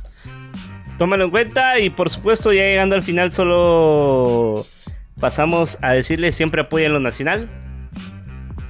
[0.98, 4.66] Tómalo en cuenta y por supuesto ya llegando al final solo
[5.20, 7.50] pasamos a decirles siempre apoyen lo nacional,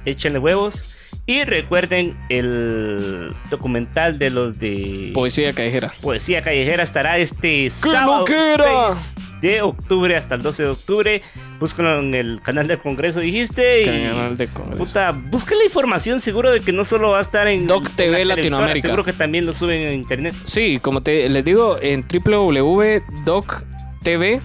[0.04, 0.93] échenle huevos
[1.26, 5.92] y recuerden el documental de los de Poesía callejera.
[6.00, 8.24] Poesía Callejera estará este sábado!
[8.26, 9.14] 6
[9.44, 11.22] de octubre hasta el 12 de octubre.
[11.60, 13.82] Búscalo en el canal del Congreso, dijiste.
[13.82, 14.82] Y, Canal de Congreso.
[14.82, 18.22] Puta, busca la información, seguro de que no solo va a estar en Doc TV
[18.22, 18.88] en la Latinoamérica.
[18.88, 20.34] Seguro que también lo suben en internet.
[20.44, 23.00] Sí, como te les digo, en www.doc.tv,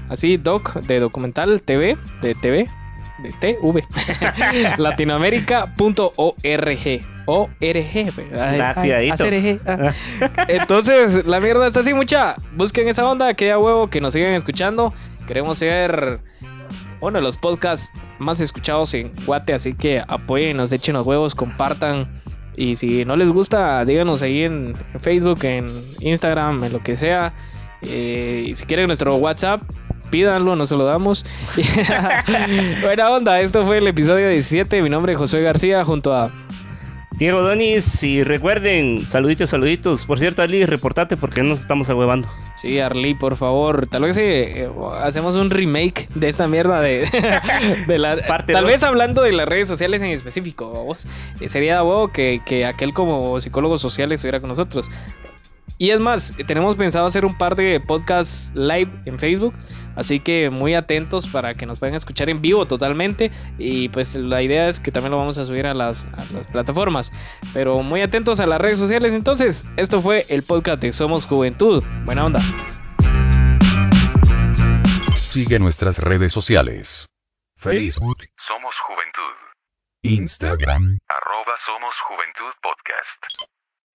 [0.09, 2.67] así doc de documental TV, de TV,
[3.23, 3.83] de TV,
[4.77, 7.01] latinoamérica.org.
[7.25, 9.11] ORG, ay, Ah, ay,
[9.67, 9.93] ah.
[10.47, 12.35] Entonces, la mierda está así, mucha.
[12.55, 14.93] Busquen esa onda, que haya huevo, que nos sigan escuchando.
[15.27, 16.21] Queremos ser
[17.01, 22.07] uno de los podcasts más escuchados en Guate, así que apoyen, echen los huevos, compartan.
[22.55, 25.67] Y si no les gusta, díganos ahí en Facebook, en
[25.99, 27.33] Instagram, en lo que sea.
[27.83, 29.61] Eh, y si quieren nuestro WhatsApp,
[30.09, 31.25] pídanlo, nos se lo damos.
[32.81, 34.81] Buena onda, esto fue el episodio 17.
[34.81, 36.31] Mi nombre es Josué García junto a
[37.19, 40.05] Diego Donis, y recuerden, saluditos, saluditos.
[40.05, 42.29] Por cierto, Ali, reportate porque nos estamos ahuevando.
[42.55, 43.87] Sí, Arly, por favor.
[43.87, 44.69] Tal vez eh,
[45.01, 47.09] hacemos un remake de esta mierda de,
[47.87, 48.15] de la.
[48.25, 48.71] Parte tal dos.
[48.71, 51.07] vez hablando de las redes sociales en específico, vos.
[51.41, 54.89] Eh, sería huevo que, que aquel como psicólogo social estuviera con nosotros.
[55.77, 59.53] Y es más, tenemos pensado hacer un par de podcasts live en Facebook.
[59.99, 63.31] Así que muy atentos para que nos puedan escuchar en vivo totalmente.
[63.57, 66.47] Y pues la idea es que también lo vamos a subir a las, a las
[66.47, 67.11] plataformas.
[67.53, 69.13] Pero muy atentos a las redes sociales.
[69.13, 71.83] Entonces, esto fue el podcast de Somos Juventud.
[72.05, 72.39] Buena onda.
[75.17, 77.05] Sigue nuestras redes sociales.
[77.57, 79.35] Facebook, Somos Juventud.
[80.03, 80.97] Instagram.
[81.09, 83.49] Arroba Somos Juventud Podcast.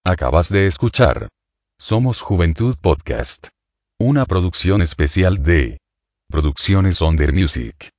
[0.04, 1.28] Acabas de escuchar.
[1.78, 3.48] Somos Juventud Podcast.
[3.98, 5.78] Una producción especial de
[6.34, 7.92] Producciones Onder Music.